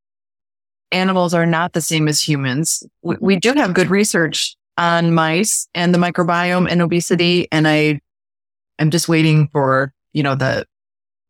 animals 0.92 1.32
are 1.32 1.46
not 1.46 1.72
the 1.72 1.80
same 1.80 2.06
as 2.06 2.20
humans. 2.20 2.84
We, 3.02 3.16
we 3.20 3.36
do 3.36 3.54
have 3.54 3.72
good 3.72 3.88
research 3.88 4.56
on 4.76 5.14
mice 5.14 5.68
and 5.74 5.94
the 5.94 5.98
microbiome 5.98 6.70
and 6.70 6.82
obesity. 6.82 7.48
And 7.50 7.66
I 7.66 8.00
am 8.78 8.90
just 8.90 9.08
waiting 9.08 9.48
for, 9.52 9.92
you 10.12 10.22
know, 10.22 10.34
the 10.34 10.66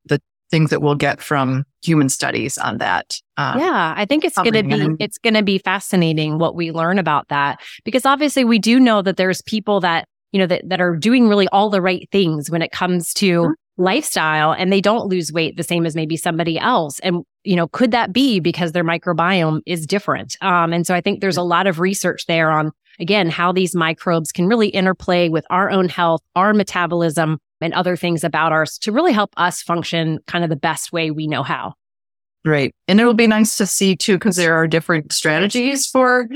the 0.07 0.21
things 0.51 0.71
that 0.71 0.83
we'll 0.83 0.95
get 0.97 1.23
from 1.23 1.65
human 1.83 2.09
studies 2.09 2.59
on 2.59 2.79
that. 2.79 3.21
Uh, 3.37 3.57
yeah, 3.59 3.95
I 3.97 4.05
think 4.05 4.25
it's 4.25 4.37
going 4.37 4.53
to 4.53 4.63
be 4.63 4.97
it's 4.99 5.19
going 5.19 5.35
to 5.35 5.43
be 5.43 5.59
fascinating 5.59 6.39
what 6.39 6.57
we 6.57 6.73
learn 6.73 6.99
about 6.99 7.29
that 7.29 7.61
because 7.85 8.05
obviously 8.05 8.45
we 8.45 8.59
do 8.59 8.81
know 8.81 9.01
that 9.03 9.17
there's 9.17 9.43
people 9.43 9.81
that 9.81 10.09
you 10.35 10.41
know 10.41 10.47
that 10.47 10.69
that 10.69 10.81
are 10.81 10.97
doing 10.97 11.29
really 11.29 11.49
all 11.49 11.71
the 11.71 11.81
right 11.81 12.09
things 12.13 12.51
when 12.51 12.61
it 12.61 12.73
comes 12.73 13.15
to 13.15 13.43
mm-hmm. 13.43 13.83
lifestyle 13.83 14.53
and 14.53 14.71
they 14.71 14.81
don't 14.81 15.09
lose 15.09 15.33
weight 15.33 15.57
the 15.57 15.63
same 15.63 15.87
as 15.87 15.95
maybe 15.95 16.17
somebody 16.17 16.59
else 16.59 16.99
and 17.01 17.25
you 17.45 17.57
know 17.57 17.69
could 17.69 17.93
that 17.93 18.13
be 18.13 18.41
because 18.41 18.73
their 18.73 18.85
microbiome 18.85 19.61
is 19.65 19.87
different 19.87 20.37
um 20.43 20.73
and 20.73 20.87
so 20.87 20.95
i 20.95 21.01
think 21.01 21.21
there's 21.21 21.39
a 21.39 21.43
lot 21.43 21.67
of 21.67 21.81
research 21.81 22.27
there 22.27 22.51
on 22.51 22.71
again 23.01 23.31
how 23.31 23.53
these 23.53 23.75
microbes 23.75 24.33
can 24.33 24.47
really 24.47 24.69
interplay 24.69 25.31
with 25.31 25.47
our 25.49 25.71
own 25.71 25.89
health 25.89 26.21
our 26.37 26.53
metabolism 26.53 27.39
and 27.65 27.75
other 27.75 27.97
things 27.97 28.23
about 28.23 28.53
ours 28.53 28.79
to 28.79 28.93
really 28.93 29.13
help 29.13 29.33
us 29.37 29.63
function 29.63 30.19
kind 30.27 30.45
of 30.45 30.51
the 30.51 30.57
best 30.57 30.93
way 30.93 31.11
we 31.11 31.27
know 31.27 31.43
how. 31.43 31.75
Right. 32.45 32.75
And 32.87 33.01
it'll 33.01 33.15
be 33.15 33.27
nice 33.27 33.57
to 33.57 33.67
see 33.67 33.97
too, 33.97 34.17
because 34.17 34.37
there 34.37 34.55
are 34.55 34.69
different 34.69 35.13
strategies 35.13 35.87
for, 35.87 36.29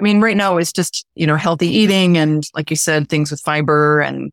I 0.00 0.02
mean, 0.02 0.20
right 0.20 0.36
now 0.36 0.58
it's 0.58 0.72
just, 0.72 1.06
you 1.14 1.26
know, 1.26 1.36
healthy 1.36 1.68
eating 1.68 2.18
and 2.18 2.44
like 2.54 2.70
you 2.70 2.76
said, 2.76 3.08
things 3.08 3.30
with 3.30 3.40
fiber 3.40 4.00
and, 4.00 4.30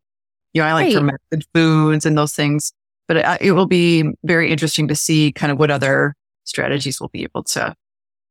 you 0.52 0.60
know, 0.60 0.68
I 0.68 0.72
like 0.74 0.86
right. 0.86 0.94
fermented 0.94 1.46
foods 1.54 2.04
and 2.04 2.18
those 2.18 2.34
things, 2.34 2.72
but 3.08 3.16
it, 3.16 3.26
it, 3.40 3.52
will 3.52 3.66
be 3.66 4.04
very 4.24 4.50
interesting 4.50 4.88
to 4.88 4.94
see 4.94 5.32
kind 5.32 5.50
of 5.50 5.58
what 5.58 5.70
other 5.70 6.14
strategies 6.44 7.00
we'll 7.00 7.08
be 7.08 7.22
able 7.22 7.44
to, 7.44 7.74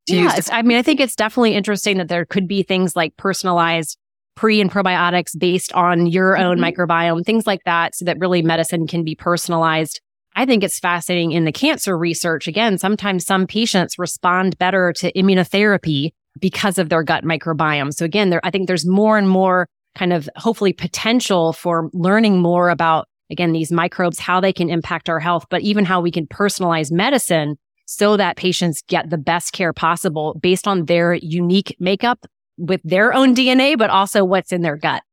to 0.08 0.15
yeah, 0.15 0.36
use. 0.36 0.46
To- 0.46 0.56
I 0.56 0.62
mean, 0.62 0.78
I 0.78 0.84
think 0.84 1.00
it's 1.00 1.15
definitely 1.15 1.56
interesting 1.56 1.98
that 1.98 2.08
there 2.08 2.26
could 2.26 2.48
be 2.48 2.62
things 2.62 2.96
like 2.96 3.17
personalized 3.17 3.98
pre 4.36 4.62
and 4.62 4.72
probiotics 4.72 5.38
based 5.38 5.74
on 5.74 6.06
your 6.08 6.38
own 6.38 6.60
mm-hmm. 6.60 6.82
microbiome, 6.82 7.26
things 7.26 7.48
like 7.48 7.63
that, 7.65 7.96
so 7.96 8.06
that 8.06 8.19
really 8.19 8.41
medicine 8.41 8.88
can 8.88 9.04
be 9.04 9.15
personalized. 9.15 10.02
I 10.36 10.46
think 10.46 10.63
it's 10.63 10.80
fascinating 10.80 11.32
in 11.32 11.46
the 11.46 11.52
cancer 11.52 11.98
research. 11.98 12.48
Again, 12.48 12.78
sometimes 12.78 13.26
some 13.26 13.46
patients 13.46 14.00
respond 14.00 14.58
better 14.58 14.91
to 14.93 15.12
immunotherapy 15.13 16.12
because 16.39 16.78
of 16.78 16.89
their 16.89 17.04
gut 17.04 17.24
microbiome. 17.24 17.93
So 17.93 18.06
again, 18.06 18.30
there, 18.30 18.41
I 18.43 18.50
think 18.50 18.67
there's 18.67 18.86
more 18.86 19.17
and 19.17 19.30
more 19.30 19.67
kind 19.96 20.13
of 20.13 20.30
hopefully 20.36 20.74
potential 20.74 21.54
for 21.54 21.89
learning 21.93 22.41
more 22.41 22.69
about, 22.69 23.08
again, 23.30 23.52
these 23.52 23.72
microbes, 23.72 24.19
how 24.19 24.39
they 24.39 24.54
can 24.54 24.69
impact 24.69 25.10
our 25.10 25.19
health, 25.19 25.46
but 25.50 25.62
even 25.62 25.86
how 25.86 26.02
we 26.02 26.12
can 26.12 26.26
personalize 26.28 26.91
medicine 26.91 27.58
so 27.86 28.17
that 28.17 28.38
patients 28.38 28.82
get 28.88 29.10
the 29.10 29.17
best 29.17 29.54
care 29.54 29.74
possible 29.74 30.38
based 30.41 30.67
on 30.67 30.86
their 30.86 31.13
unique 31.13 31.76
makeup 31.80 32.26
with 32.58 32.82
their 32.84 33.13
own 33.13 33.36
DNA, 33.36 33.78
but 33.78 33.89
also 33.89 34.24
what's 34.24 34.52
in 34.52 34.62
their 34.62 34.78
gut. 34.78 35.04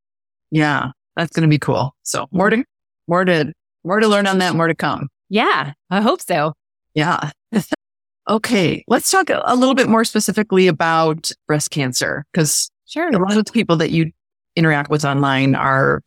Yeah, 0.50 0.92
that's 1.16 1.32
going 1.32 1.42
to 1.42 1.48
be 1.48 1.58
cool. 1.58 1.94
So 2.02 2.26
more 2.32 2.50
to, 2.50 2.64
more 3.06 3.24
to, 3.24 3.52
more 3.84 4.00
to 4.00 4.08
learn 4.08 4.26
on 4.26 4.38
that, 4.38 4.54
more 4.54 4.68
to 4.68 4.74
come. 4.74 5.08
Yeah, 5.28 5.72
I 5.90 6.00
hope 6.00 6.20
so. 6.20 6.54
Yeah. 6.94 7.30
okay. 8.28 8.84
Let's 8.88 9.10
talk 9.10 9.30
a 9.30 9.54
little 9.54 9.74
bit 9.74 9.88
more 9.88 10.04
specifically 10.04 10.66
about 10.66 11.30
breast 11.46 11.70
cancer 11.70 12.24
because 12.32 12.70
sure. 12.86 13.08
a 13.08 13.18
lot 13.18 13.36
of 13.36 13.44
the 13.44 13.52
people 13.52 13.76
that 13.76 13.90
you 13.90 14.12
interact 14.56 14.90
with 14.90 15.04
online 15.04 15.54
are 15.54 16.02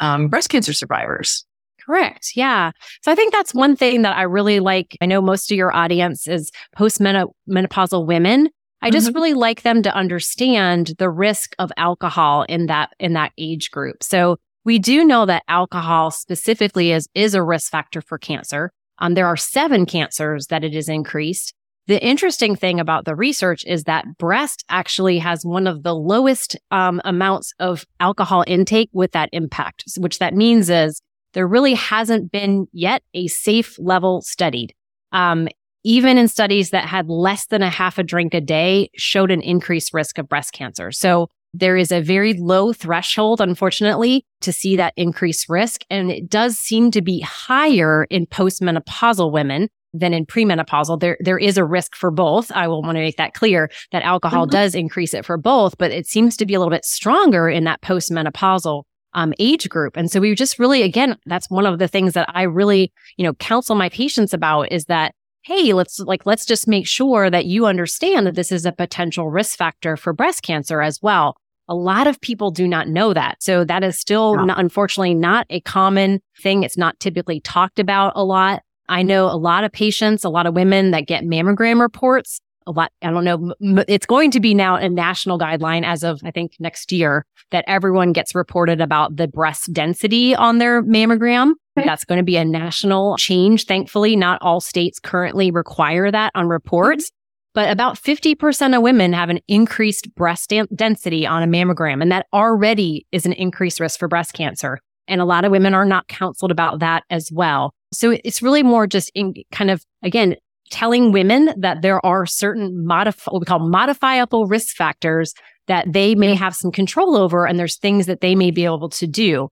um, 0.00 0.28
breast 0.28 0.48
cancer 0.50 0.72
survivors. 0.72 1.44
Correct. 1.84 2.32
Yeah. 2.36 2.72
So 3.02 3.10
I 3.10 3.14
think 3.14 3.32
that's 3.32 3.54
one 3.54 3.74
thing 3.74 4.02
that 4.02 4.16
I 4.16 4.22
really 4.22 4.60
like. 4.60 4.96
I 5.00 5.06
know 5.06 5.22
most 5.22 5.50
of 5.50 5.56
your 5.56 5.74
audience 5.74 6.28
is 6.28 6.50
postmenopausal 6.76 8.06
women. 8.06 8.50
I 8.82 8.90
just 8.90 9.08
mm-hmm. 9.08 9.14
really 9.14 9.34
like 9.34 9.62
them 9.62 9.82
to 9.82 9.94
understand 9.94 10.92
the 10.98 11.10
risk 11.10 11.54
of 11.58 11.72
alcohol 11.76 12.42
in 12.42 12.66
that 12.66 12.90
in 13.00 13.14
that 13.14 13.32
age 13.38 13.70
group. 13.70 14.02
So 14.02 14.36
we 14.64 14.78
do 14.78 15.04
know 15.04 15.24
that 15.26 15.44
alcohol 15.48 16.10
specifically 16.10 16.92
is 16.92 17.08
is 17.14 17.34
a 17.34 17.42
risk 17.42 17.70
factor 17.72 18.00
for 18.00 18.18
cancer. 18.18 18.70
Um, 18.98 19.14
there 19.14 19.26
are 19.26 19.36
seven 19.36 19.86
cancers 19.86 20.48
that 20.48 20.64
it 20.64 20.74
is 20.74 20.88
increased. 20.88 21.54
The 21.86 22.04
interesting 22.04 22.54
thing 22.54 22.80
about 22.80 23.06
the 23.06 23.16
research 23.16 23.64
is 23.66 23.84
that 23.84 24.04
breast 24.18 24.64
actually 24.68 25.18
has 25.20 25.44
one 25.44 25.66
of 25.66 25.82
the 25.82 25.94
lowest 25.94 26.56
um, 26.70 27.00
amounts 27.04 27.54
of 27.58 27.86
alcohol 27.98 28.44
intake 28.46 28.90
with 28.92 29.12
that 29.12 29.30
impact, 29.32 29.84
which 29.96 30.18
that 30.18 30.34
means 30.34 30.68
is 30.68 31.00
there 31.32 31.46
really 31.46 31.74
hasn't 31.74 32.30
been 32.30 32.66
yet 32.72 33.02
a 33.14 33.26
safe 33.28 33.78
level 33.78 34.20
studied. 34.20 34.74
Um, 35.12 35.48
even 35.84 36.18
in 36.18 36.28
studies 36.28 36.70
that 36.70 36.84
had 36.84 37.08
less 37.08 37.46
than 37.46 37.62
a 37.62 37.70
half 37.70 37.96
a 37.96 38.02
drink 38.02 38.34
a 38.34 38.40
day, 38.40 38.90
showed 38.96 39.30
an 39.30 39.40
increased 39.40 39.94
risk 39.94 40.18
of 40.18 40.28
breast 40.28 40.52
cancer. 40.52 40.92
So 40.92 41.28
there 41.54 41.76
is 41.76 41.90
a 41.90 42.00
very 42.00 42.34
low 42.34 42.72
threshold, 42.72 43.40
unfortunately, 43.40 44.24
to 44.40 44.52
see 44.52 44.76
that 44.76 44.92
increased 44.96 45.48
risk. 45.48 45.82
And 45.90 46.10
it 46.10 46.28
does 46.28 46.58
seem 46.58 46.90
to 46.92 47.02
be 47.02 47.20
higher 47.20 48.06
in 48.10 48.26
postmenopausal 48.26 49.32
women 49.32 49.68
than 49.94 50.12
in 50.12 50.26
premenopausal. 50.26 51.00
There, 51.00 51.16
there 51.20 51.38
is 51.38 51.56
a 51.56 51.64
risk 51.64 51.96
for 51.96 52.10
both. 52.10 52.52
I 52.52 52.68
will 52.68 52.82
want 52.82 52.96
to 52.96 53.02
make 53.02 53.16
that 53.16 53.34
clear 53.34 53.70
that 53.92 54.02
alcohol 54.02 54.44
mm-hmm. 54.44 54.52
does 54.52 54.74
increase 54.74 55.14
it 55.14 55.24
for 55.24 55.38
both, 55.38 55.78
but 55.78 55.90
it 55.90 56.06
seems 56.06 56.36
to 56.36 56.46
be 56.46 56.54
a 56.54 56.58
little 56.58 56.70
bit 56.70 56.84
stronger 56.84 57.48
in 57.48 57.64
that 57.64 57.80
postmenopausal 57.80 58.82
um, 59.14 59.32
age 59.38 59.68
group. 59.68 59.96
And 59.96 60.10
so 60.10 60.20
we 60.20 60.34
just 60.34 60.58
really, 60.58 60.82
again, 60.82 61.16
that's 61.26 61.50
one 61.50 61.66
of 61.66 61.78
the 61.78 61.88
things 61.88 62.12
that 62.12 62.28
I 62.34 62.42
really, 62.42 62.92
you 63.16 63.24
know, 63.24 63.32
counsel 63.34 63.74
my 63.74 63.88
patients 63.88 64.34
about 64.34 64.70
is 64.70 64.84
that 64.84 65.14
hey, 65.48 65.72
let's 65.72 65.98
like, 66.00 66.26
let's 66.26 66.44
just 66.44 66.68
make 66.68 66.86
sure 66.86 67.30
that 67.30 67.46
you 67.46 67.64
understand 67.64 68.26
that 68.26 68.34
this 68.34 68.52
is 68.52 68.66
a 68.66 68.72
potential 68.72 69.30
risk 69.30 69.56
factor 69.56 69.96
for 69.96 70.12
breast 70.12 70.42
cancer 70.42 70.82
as 70.82 71.00
well. 71.00 71.36
A 71.68 71.74
lot 71.74 72.06
of 72.06 72.20
people 72.20 72.50
do 72.50 72.68
not 72.68 72.86
know 72.86 73.14
that. 73.14 73.42
So 73.42 73.64
that 73.64 73.82
is 73.82 73.98
still 73.98 74.36
yeah. 74.36 74.44
not, 74.44 74.60
unfortunately 74.60 75.14
not 75.14 75.46
a 75.48 75.60
common 75.62 76.20
thing. 76.42 76.64
It's 76.64 76.76
not 76.76 77.00
typically 77.00 77.40
talked 77.40 77.78
about 77.78 78.12
a 78.14 78.22
lot. 78.22 78.62
I 78.90 79.02
know 79.02 79.24
a 79.24 79.40
lot 79.40 79.64
of 79.64 79.72
patients, 79.72 80.22
a 80.22 80.28
lot 80.28 80.44
of 80.44 80.54
women 80.54 80.90
that 80.90 81.06
get 81.06 81.24
mammogram 81.24 81.80
reports. 81.80 82.42
A 82.66 82.70
lot, 82.70 82.92
I 83.00 83.10
don't 83.10 83.24
know, 83.24 83.54
it's 83.88 84.04
going 84.04 84.30
to 84.32 84.40
be 84.40 84.52
now 84.52 84.76
a 84.76 84.90
national 84.90 85.38
guideline 85.38 85.86
as 85.86 86.04
of, 86.04 86.20
I 86.24 86.30
think, 86.30 86.52
next 86.60 86.92
year 86.92 87.24
that 87.50 87.64
everyone 87.66 88.12
gets 88.12 88.34
reported 88.34 88.82
about 88.82 89.16
the 89.16 89.26
breast 89.26 89.72
density 89.72 90.34
on 90.34 90.58
their 90.58 90.82
mammogram. 90.82 91.54
That's 91.84 92.04
going 92.04 92.18
to 92.18 92.24
be 92.24 92.36
a 92.36 92.44
national 92.44 93.16
change. 93.16 93.64
Thankfully, 93.64 94.16
not 94.16 94.40
all 94.42 94.60
states 94.60 94.98
currently 94.98 95.50
require 95.50 96.10
that 96.10 96.32
on 96.34 96.48
reports, 96.48 97.06
mm-hmm. 97.06 97.50
but 97.54 97.70
about 97.70 97.96
50% 97.96 98.76
of 98.76 98.82
women 98.82 99.12
have 99.12 99.30
an 99.30 99.40
increased 99.48 100.14
breast 100.14 100.52
density 100.74 101.26
on 101.26 101.42
a 101.42 101.46
mammogram. 101.46 102.02
And 102.02 102.12
that 102.12 102.26
already 102.32 103.06
is 103.12 103.26
an 103.26 103.32
increased 103.32 103.80
risk 103.80 103.98
for 103.98 104.08
breast 104.08 104.32
cancer. 104.32 104.78
And 105.06 105.20
a 105.20 105.24
lot 105.24 105.44
of 105.44 105.50
women 105.50 105.74
are 105.74 105.86
not 105.86 106.08
counseled 106.08 106.50
about 106.50 106.80
that 106.80 107.04
as 107.10 107.30
well. 107.32 107.72
So 107.92 108.18
it's 108.22 108.42
really 108.42 108.62
more 108.62 108.86
just 108.86 109.10
in 109.14 109.34
kind 109.50 109.70
of, 109.70 109.82
again, 110.02 110.36
telling 110.70 111.12
women 111.12 111.50
that 111.56 111.80
there 111.80 112.04
are 112.04 112.26
certain 112.26 112.84
modif- 112.86 113.30
what 113.32 113.40
we 113.40 113.46
call 113.46 113.60
modifiable 113.60 114.46
risk 114.46 114.76
factors 114.76 115.32
that 115.66 115.92
they 115.92 116.14
may 116.14 116.34
have 116.34 116.54
some 116.54 116.70
control 116.70 117.16
over. 117.16 117.46
And 117.46 117.58
there's 117.58 117.78
things 117.78 118.06
that 118.06 118.20
they 118.20 118.34
may 118.34 118.50
be 118.50 118.64
able 118.64 118.90
to 118.90 119.06
do. 119.06 119.48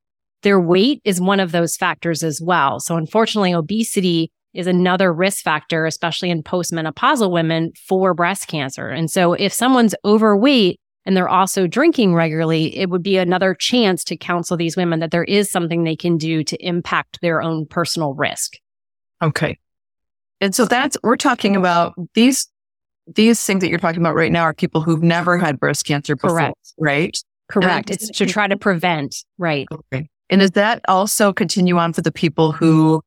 Their 0.46 0.60
weight 0.60 1.00
is 1.02 1.20
one 1.20 1.40
of 1.40 1.50
those 1.50 1.76
factors 1.76 2.22
as 2.22 2.40
well. 2.40 2.78
So 2.78 2.96
unfortunately, 2.96 3.52
obesity 3.52 4.30
is 4.54 4.68
another 4.68 5.12
risk 5.12 5.42
factor, 5.42 5.86
especially 5.86 6.30
in 6.30 6.44
postmenopausal 6.44 7.32
women 7.32 7.72
for 7.88 8.14
breast 8.14 8.46
cancer. 8.46 8.88
And 8.88 9.10
so 9.10 9.32
if 9.32 9.52
someone's 9.52 9.96
overweight 10.04 10.78
and 11.04 11.16
they're 11.16 11.28
also 11.28 11.66
drinking 11.66 12.14
regularly, 12.14 12.78
it 12.78 12.90
would 12.90 13.02
be 13.02 13.16
another 13.16 13.54
chance 13.54 14.04
to 14.04 14.16
counsel 14.16 14.56
these 14.56 14.76
women 14.76 15.00
that 15.00 15.10
there 15.10 15.24
is 15.24 15.50
something 15.50 15.82
they 15.82 15.96
can 15.96 16.16
do 16.16 16.44
to 16.44 16.56
impact 16.64 17.18
their 17.22 17.42
own 17.42 17.66
personal 17.66 18.14
risk. 18.14 18.52
Okay. 19.20 19.58
And 20.40 20.54
so 20.54 20.64
that's, 20.64 20.96
we're 21.02 21.16
talking 21.16 21.56
about 21.56 21.94
these, 22.14 22.48
these 23.12 23.44
things 23.44 23.62
that 23.62 23.68
you're 23.68 23.80
talking 23.80 24.00
about 24.00 24.14
right 24.14 24.30
now 24.30 24.42
are 24.42 24.54
people 24.54 24.80
who've 24.80 25.02
never 25.02 25.38
had 25.38 25.58
breast 25.58 25.86
cancer 25.86 26.14
before, 26.14 26.30
Correct. 26.30 26.72
right? 26.78 27.18
Correct. 27.48 27.90
And 27.90 28.00
it's 28.00 28.10
to 28.18 28.26
try 28.26 28.46
to 28.46 28.56
prevent, 28.56 29.24
right? 29.38 29.66
Okay. 29.72 30.08
And 30.30 30.40
does 30.40 30.52
that 30.52 30.80
also 30.88 31.32
continue 31.32 31.78
on 31.78 31.92
for 31.92 32.02
the 32.02 32.12
people 32.12 32.52
who 32.52 33.02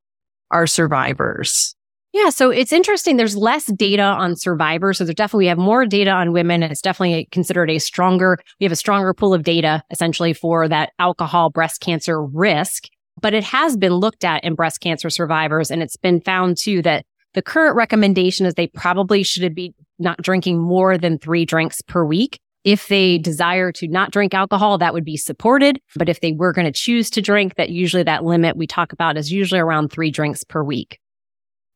are 0.52 0.68
survivors? 0.68 1.76
Yeah, 2.12 2.30
so 2.30 2.50
it's 2.50 2.74
interesting. 2.74 3.18
There's 3.18 3.38
less 3.38 3.66
data 3.66 4.02
on 4.02 4.36
survivors. 4.36 4.98
So 4.98 5.06
there's 5.06 5.16
definitely, 5.16 5.46
we 5.46 5.50
have 5.50 5.60
more 5.60 5.86
data 5.86 6.10
on 6.10 6.32
women. 6.32 6.64
and 6.64 6.72
It's 6.72 6.82
definitely 6.82 7.28
considered 7.32 7.70
a 7.70 7.78
stronger, 7.78 8.40
we 8.60 8.64
have 8.64 8.72
a 8.72 8.78
stronger 8.78 9.14
pool 9.14 9.34
of 9.34 9.44
data 9.44 9.84
essentially 9.92 10.34
for 10.34 10.68
that 10.68 10.92
alcohol 10.98 11.52
breast 11.52 11.82
cancer 11.82 12.24
risk. 12.24 12.86
But 13.22 13.34
it 13.34 13.44
has 13.44 13.78
been 13.78 13.94
looked 13.94 14.24
at 14.24 14.44
in 14.44 14.56
breast 14.56 14.80
cancer 14.80 15.10
survivors. 15.10 15.70
And 15.70 15.84
it's 15.84 15.98
been 15.98 16.20
found 16.22 16.58
too 16.58 16.82
that 16.82 17.06
the 17.36 17.44
current 17.44 17.76
recommendation 17.76 18.48
is 18.48 18.56
they 18.56 18.68
probably 18.68 19.22
should 19.22 19.54
be 19.54 19.76
not 20.00 20.20
drinking 20.22 20.60
more 20.60 20.98
than 20.98 21.20
three 21.20 21.46
drinks 21.46 21.82
per 21.82 22.04
week. 22.04 22.40
If 22.64 22.88
they 22.88 23.18
desire 23.18 23.72
to 23.74 23.88
not 23.88 24.12
drink 24.12 24.34
alcohol, 24.34 24.78
that 24.80 24.94
would 24.94 25.06
be 25.06 25.18
supported. 25.18 25.80
But 25.96 26.10
if 26.10 26.20
they 26.20 26.34
were 26.34 26.52
going 26.52 26.66
to 26.66 26.72
choose 26.72 27.10
to 27.12 27.22
drink, 27.22 27.56
that 27.56 27.70
usually 27.70 28.04
that 28.04 28.26
limit 28.26 28.58
we 28.58 28.68
talk 28.68 28.92
about 28.92 29.18
is 29.18 29.32
usually 29.32 29.62
around 29.62 29.92
three 29.92 30.12
drinks 30.12 30.44
per 30.44 30.64
week. 30.64 31.00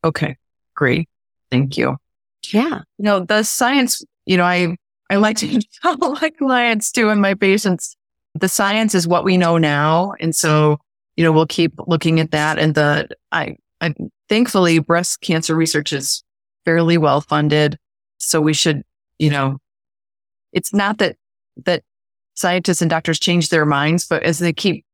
Okay. 0.04 0.36
Great. 0.74 1.08
Thank 1.50 1.78
you. 1.78 1.96
Yeah. 2.52 2.82
You 2.98 3.04
know, 3.04 3.20
the 3.20 3.42
science, 3.42 4.02
you 4.26 4.36
know, 4.36 4.44
I, 4.44 4.76
I 5.08 5.16
like 5.16 5.38
to 5.38 5.60
tell 5.82 5.96
my 5.96 6.30
clients 6.30 6.92
too 6.92 7.08
and 7.08 7.20
my 7.20 7.34
patients, 7.34 7.96
the 8.34 8.48
science 8.48 8.94
is 8.94 9.08
what 9.08 9.24
we 9.24 9.36
know 9.36 9.56
now. 9.56 10.14
And 10.20 10.34
so, 10.34 10.78
you 11.16 11.24
know, 11.24 11.32
we'll 11.32 11.46
keep 11.46 11.72
looking 11.86 12.20
at 12.20 12.32
that. 12.32 12.58
And 12.58 12.74
the, 12.74 13.08
I, 13.32 13.56
I, 13.80 13.94
thankfully 14.28 14.80
breast 14.80 15.20
cancer 15.20 15.54
research 15.54 15.92
is 15.92 16.24
fairly 16.64 16.98
well 16.98 17.20
funded. 17.20 17.78
So 18.18 18.40
we 18.40 18.52
should, 18.52 18.82
you 19.18 19.30
know, 19.30 19.58
it's 20.54 20.72
not 20.72 20.98
that, 20.98 21.16
that 21.64 21.82
scientists 22.34 22.80
and 22.80 22.90
doctors 22.90 23.18
change 23.18 23.50
their 23.50 23.66
minds, 23.66 24.06
but 24.06 24.22
as 24.22 24.38
they 24.38 24.52
keep 24.52 24.84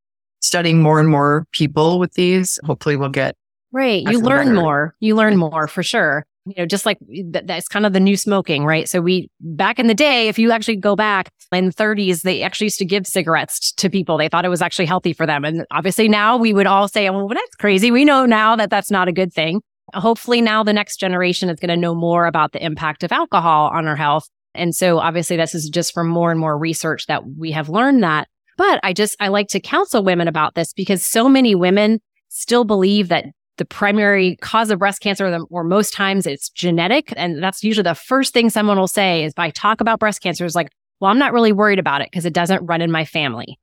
studying 0.40 0.82
more 0.82 0.98
and 0.98 1.08
more 1.08 1.46
people 1.52 1.98
with 1.98 2.14
these, 2.14 2.58
hopefully 2.64 2.96
we'll 2.96 3.08
get 3.10 3.36
Right. 3.72 4.02
You 4.02 4.18
learn 4.18 4.48
better. 4.48 4.60
more. 4.60 4.94
You 5.00 5.14
learn 5.14 5.36
more 5.36 5.68
for 5.68 5.82
sure. 5.82 6.26
You 6.46 6.54
know, 6.58 6.66
just 6.66 6.86
like 6.86 6.98
th- 7.06 7.44
that's 7.44 7.68
kind 7.68 7.86
of 7.86 7.92
the 7.92 8.00
new 8.00 8.16
smoking, 8.16 8.64
right? 8.64 8.88
So 8.88 9.00
we, 9.00 9.30
back 9.40 9.78
in 9.78 9.86
the 9.86 9.94
day, 9.94 10.28
if 10.28 10.38
you 10.38 10.50
actually 10.50 10.76
go 10.76 10.96
back 10.96 11.30
in 11.52 11.66
the 11.66 11.72
30s, 11.72 12.22
they 12.22 12.42
actually 12.42 12.66
used 12.66 12.78
to 12.78 12.84
give 12.84 13.06
cigarettes 13.06 13.72
to 13.72 13.88
people. 13.88 14.16
They 14.16 14.28
thought 14.28 14.44
it 14.44 14.48
was 14.48 14.62
actually 14.62 14.86
healthy 14.86 15.12
for 15.12 15.26
them. 15.26 15.44
And 15.44 15.66
obviously 15.70 16.08
now 16.08 16.36
we 16.36 16.52
would 16.52 16.66
all 16.66 16.88
say, 16.88 17.08
well, 17.10 17.28
that's 17.28 17.54
crazy. 17.56 17.90
We 17.90 18.04
know 18.04 18.26
now 18.26 18.56
that 18.56 18.70
that's 18.70 18.90
not 18.90 19.06
a 19.06 19.12
good 19.12 19.32
thing. 19.32 19.60
Hopefully 19.94 20.40
now 20.40 20.64
the 20.64 20.72
next 20.72 20.98
generation 20.98 21.48
is 21.48 21.60
going 21.60 21.68
to 21.68 21.76
know 21.76 21.94
more 21.94 22.26
about 22.26 22.52
the 22.52 22.64
impact 22.64 23.04
of 23.04 23.12
alcohol 23.12 23.70
on 23.72 23.86
our 23.86 23.96
health. 23.96 24.28
And 24.54 24.74
so 24.74 24.98
obviously 24.98 25.36
this 25.36 25.54
is 25.54 25.68
just 25.68 25.94
from 25.94 26.08
more 26.08 26.30
and 26.30 26.40
more 26.40 26.58
research 26.58 27.06
that 27.06 27.22
we 27.26 27.52
have 27.52 27.68
learned 27.68 28.02
that. 28.02 28.28
But 28.56 28.80
I 28.82 28.92
just, 28.92 29.16
I 29.20 29.28
like 29.28 29.48
to 29.48 29.60
counsel 29.60 30.02
women 30.02 30.28
about 30.28 30.54
this 30.54 30.72
because 30.72 31.04
so 31.04 31.28
many 31.28 31.54
women 31.54 32.00
still 32.28 32.64
believe 32.64 33.08
that 33.08 33.26
the 33.56 33.64
primary 33.64 34.36
cause 34.36 34.70
of 34.70 34.78
breast 34.78 35.00
cancer, 35.00 35.38
or 35.50 35.64
most 35.64 35.92
times 35.92 36.26
it's 36.26 36.48
genetic. 36.50 37.12
And 37.16 37.42
that's 37.42 37.62
usually 37.62 37.84
the 37.84 37.94
first 37.94 38.32
thing 38.32 38.50
someone 38.50 38.78
will 38.78 38.88
say 38.88 39.24
is 39.24 39.32
if 39.32 39.38
I 39.38 39.50
talk 39.50 39.80
about 39.80 40.00
breast 40.00 40.22
cancer 40.22 40.44
is 40.44 40.54
like, 40.54 40.68
well, 40.98 41.10
I'm 41.10 41.18
not 41.18 41.32
really 41.32 41.52
worried 41.52 41.78
about 41.78 42.00
it 42.00 42.08
because 42.10 42.26
it 42.26 42.32
doesn't 42.32 42.66
run 42.66 42.80
in 42.80 42.90
my 42.90 43.04
family. 43.04 43.58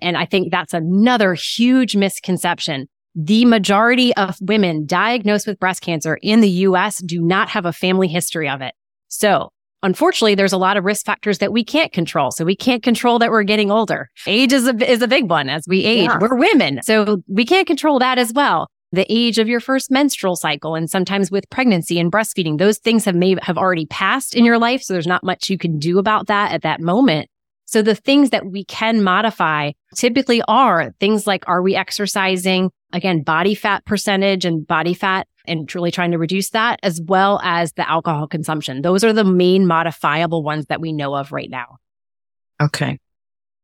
And 0.00 0.16
I 0.16 0.24
think 0.24 0.50
that's 0.50 0.74
another 0.74 1.34
huge 1.34 1.96
misconception. 1.96 2.88
The 3.14 3.44
majority 3.44 4.14
of 4.16 4.36
women 4.40 4.86
diagnosed 4.86 5.46
with 5.46 5.58
breast 5.58 5.82
cancer 5.82 6.18
in 6.22 6.40
the 6.40 6.48
US 6.48 6.98
do 6.98 7.20
not 7.20 7.48
have 7.50 7.66
a 7.66 7.72
family 7.72 8.08
history 8.08 8.48
of 8.48 8.60
it. 8.60 8.74
So 9.08 9.50
unfortunately, 9.82 10.34
there's 10.34 10.52
a 10.52 10.58
lot 10.58 10.76
of 10.76 10.84
risk 10.84 11.06
factors 11.06 11.38
that 11.38 11.52
we 11.52 11.64
can't 11.64 11.92
control. 11.92 12.30
So 12.30 12.44
we 12.44 12.56
can't 12.56 12.82
control 12.82 13.18
that 13.18 13.30
we're 13.30 13.42
getting 13.42 13.70
older. 13.70 14.10
Age 14.26 14.52
is 14.52 14.66
a, 14.66 14.90
is 14.90 15.02
a 15.02 15.08
big 15.08 15.30
one 15.30 15.48
as 15.48 15.64
we 15.66 15.84
age. 15.84 16.04
Yeah. 16.04 16.18
We're 16.20 16.36
women. 16.36 16.82
So 16.82 17.22
we 17.28 17.44
can't 17.44 17.66
control 17.66 17.98
that 17.98 18.18
as 18.18 18.32
well 18.32 18.68
the 18.92 19.06
age 19.08 19.38
of 19.38 19.48
your 19.48 19.60
first 19.60 19.90
menstrual 19.90 20.36
cycle 20.36 20.74
and 20.74 20.90
sometimes 20.90 21.30
with 21.30 21.48
pregnancy 21.50 21.98
and 21.98 22.10
breastfeeding 22.10 22.58
those 22.58 22.78
things 22.78 23.04
have 23.04 23.14
may 23.14 23.36
have 23.42 23.58
already 23.58 23.86
passed 23.86 24.34
in 24.34 24.44
your 24.44 24.58
life 24.58 24.82
so 24.82 24.92
there's 24.92 25.06
not 25.06 25.22
much 25.22 25.48
you 25.48 25.58
can 25.58 25.78
do 25.78 25.98
about 25.98 26.26
that 26.26 26.52
at 26.52 26.62
that 26.62 26.80
moment 26.80 27.28
so 27.66 27.82
the 27.82 27.94
things 27.94 28.30
that 28.30 28.46
we 28.46 28.64
can 28.64 29.02
modify 29.02 29.70
typically 29.94 30.42
are 30.48 30.92
things 30.98 31.26
like 31.26 31.48
are 31.48 31.62
we 31.62 31.76
exercising 31.76 32.70
again 32.92 33.22
body 33.22 33.54
fat 33.54 33.84
percentage 33.84 34.44
and 34.44 34.66
body 34.66 34.94
fat 34.94 35.28
and 35.50 35.74
really 35.74 35.90
trying 35.90 36.12
to 36.12 36.18
reduce 36.18 36.50
that 36.50 36.78
as 36.82 37.00
well 37.02 37.40
as 37.42 37.72
the 37.72 37.88
alcohol 37.88 38.26
consumption 38.26 38.82
those 38.82 39.04
are 39.04 39.12
the 39.12 39.24
main 39.24 39.66
modifiable 39.66 40.42
ones 40.42 40.66
that 40.66 40.80
we 40.80 40.92
know 40.92 41.14
of 41.14 41.32
right 41.32 41.50
now 41.50 41.76
okay 42.60 42.98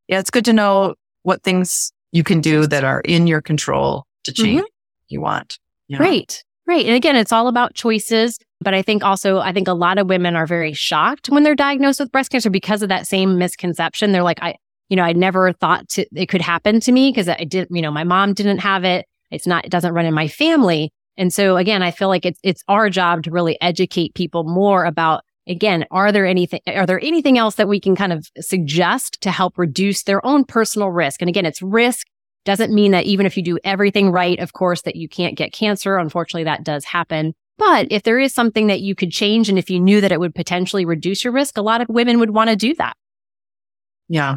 yeah 0.09 0.19
it's 0.19 0.31
good 0.31 0.45
to 0.45 0.53
know 0.53 0.95
what 1.23 1.43
things 1.43 1.93
you 2.13 2.23
can 2.23 2.41
do 2.41 2.67
that 2.67 2.85
are 2.85 3.01
in 3.01 3.27
your 3.27 3.41
control 3.41 4.05
to 4.25 4.33
change 4.33 4.61
mm-hmm 4.61 4.67
you 5.09 5.21
want. 5.21 5.59
Know? 5.89 5.99
Right. 5.99 6.43
Right. 6.67 6.85
And 6.85 6.95
again, 6.95 7.17
it's 7.17 7.33
all 7.33 7.49
about 7.49 7.75
choices. 7.75 8.39
But 8.61 8.75
I 8.75 8.83
think 8.83 9.05
also, 9.05 9.39
I 9.39 9.53
think 9.53 9.69
a 9.69 9.75
lot 9.75 9.99
of 9.99 10.09
women 10.09 10.35
are 10.35 10.47
very 10.47 10.73
shocked 10.73 11.29
when 11.29 11.43
they're 11.43 11.55
diagnosed 11.55 12.01
with 12.01 12.11
breast 12.11 12.31
cancer 12.31 12.51
because 12.51 12.83
of 12.83 12.89
that 12.89 13.07
same 13.07 13.39
misconception. 13.39 14.13
They're 14.13 14.23
like, 14.23 14.43
I, 14.43 14.57
you 14.89 14.97
know, 14.97 15.03
I 15.03 15.13
never 15.13 15.53
thought 15.53 15.89
to, 15.91 16.07
it 16.15 16.27
could 16.27 16.41
happen 16.41 16.81
to 16.81 16.93
me 16.93 17.11
because 17.11 17.29
I 17.29 17.45
didn't, 17.45 17.75
you 17.75 17.83
know, 17.83 17.91
my 17.91 18.05
mom 18.05 18.33
didn't 18.33 18.59
have 18.59 18.85
it. 18.85 19.07
It's 19.31 19.47
not, 19.47 19.67
it 19.67 19.71
doesn't 19.71 19.93
run 19.93 20.07
in 20.07 20.15
my 20.15 20.29
family. 20.29 20.91
And 21.17 21.33
so 21.33 21.57
again, 21.57 21.83
I 21.83 21.91
feel 21.91 22.09
like 22.09 22.27
it's, 22.27 22.41
it's 22.43 22.63
our 22.69 22.91
job 22.91 23.23
to 23.25 23.31
really 23.31 23.61
educate 23.61 24.15
people 24.15 24.45
more 24.45 24.85
about, 24.85 25.25
again, 25.47 25.85
are 25.91 26.13
there 26.13 26.27
anything, 26.27 26.61
are 26.67 26.87
there 26.87 27.01
anything 27.01 27.39
else 27.39 27.55
that 27.55 27.69
we 27.69 27.81
can 27.81 27.97
kind 27.97 28.13
of 28.13 28.29
suggest 28.41 29.21
to 29.23 29.31
help 29.31 29.59
reduce 29.59 30.03
their 30.03 30.25
own 30.25 30.45
personal 30.45 30.91
risk? 30.91 31.23
And 31.23 31.29
again, 31.29 31.47
it's 31.47 31.63
risk 31.63 32.07
doesn't 32.45 32.73
mean 32.73 32.93
that 32.93 33.05
even 33.05 33.27
if 33.27 33.37
you 33.37 33.43
do 33.43 33.59
everything 33.65 34.11
right, 34.11 34.39
of 34.39 34.53
course, 34.53 34.83
that 34.83 34.97
you 34.97 35.09
can't 35.09 35.37
get 35.37 35.53
cancer. 35.53 35.97
Unfortunately, 35.97 36.45
that 36.45 36.65
does 36.65 36.85
happen. 36.85 37.35
But 37.59 37.89
if 37.91 38.03
there 38.03 38.19
is 38.19 38.35
something 38.35 38.67
that 38.67 38.83
you 38.83 38.95
could 38.95 39.11
change 39.11 39.49
and 39.49 39.59
if 39.59 39.71
you 39.71 39.81
knew 39.81 40.01
that 40.01 40.13
it 40.13 40.21
would 40.21 40.35
potentially 40.35 40.85
reduce 40.85 41.25
your 41.25 41.33
risk, 41.33 41.57
a 41.57 41.63
lot 41.63 41.81
of 41.81 41.89
women 41.89 42.19
would 42.21 42.31
want 42.31 42.51
to 42.51 42.57
do 42.57 42.75
that. 42.75 42.95
Yeah. 44.09 44.37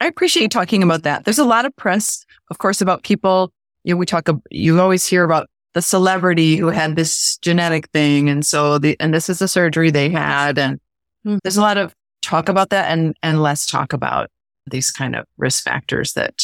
I 0.00 0.06
appreciate 0.06 0.50
talking 0.50 0.82
about 0.82 1.02
that. 1.02 1.24
There's 1.24 1.40
a 1.40 1.44
lot 1.44 1.64
of 1.64 1.74
press, 1.74 2.24
of 2.50 2.58
course, 2.58 2.80
about 2.80 3.02
people. 3.02 3.52
You 3.82 3.94
know, 3.94 3.98
we 3.98 4.06
talk, 4.06 4.28
you 4.50 4.78
always 4.80 5.04
hear 5.04 5.24
about 5.24 5.48
the 5.74 5.82
celebrity 5.82 6.56
who 6.56 6.68
had 6.68 6.96
this 6.96 7.38
genetic 7.38 7.88
thing. 7.90 8.28
And 8.28 8.44
so 8.44 8.78
the, 8.78 8.96
and 9.00 9.12
this 9.12 9.28
is 9.28 9.38
the 9.38 9.48
surgery 9.48 9.90
they 9.90 10.10
had. 10.10 10.58
And 10.58 10.78
mm-hmm. 11.26 11.38
there's 11.42 11.56
a 11.56 11.62
lot 11.62 11.78
of 11.78 11.94
talk 12.22 12.48
about 12.48 12.70
that 12.70 12.90
and, 12.90 13.16
and 13.22 13.42
less 13.42 13.66
talk 13.66 13.92
about 13.92 14.28
these 14.70 14.90
kind 14.90 15.16
of 15.16 15.24
risk 15.36 15.64
factors 15.64 16.12
that 16.14 16.42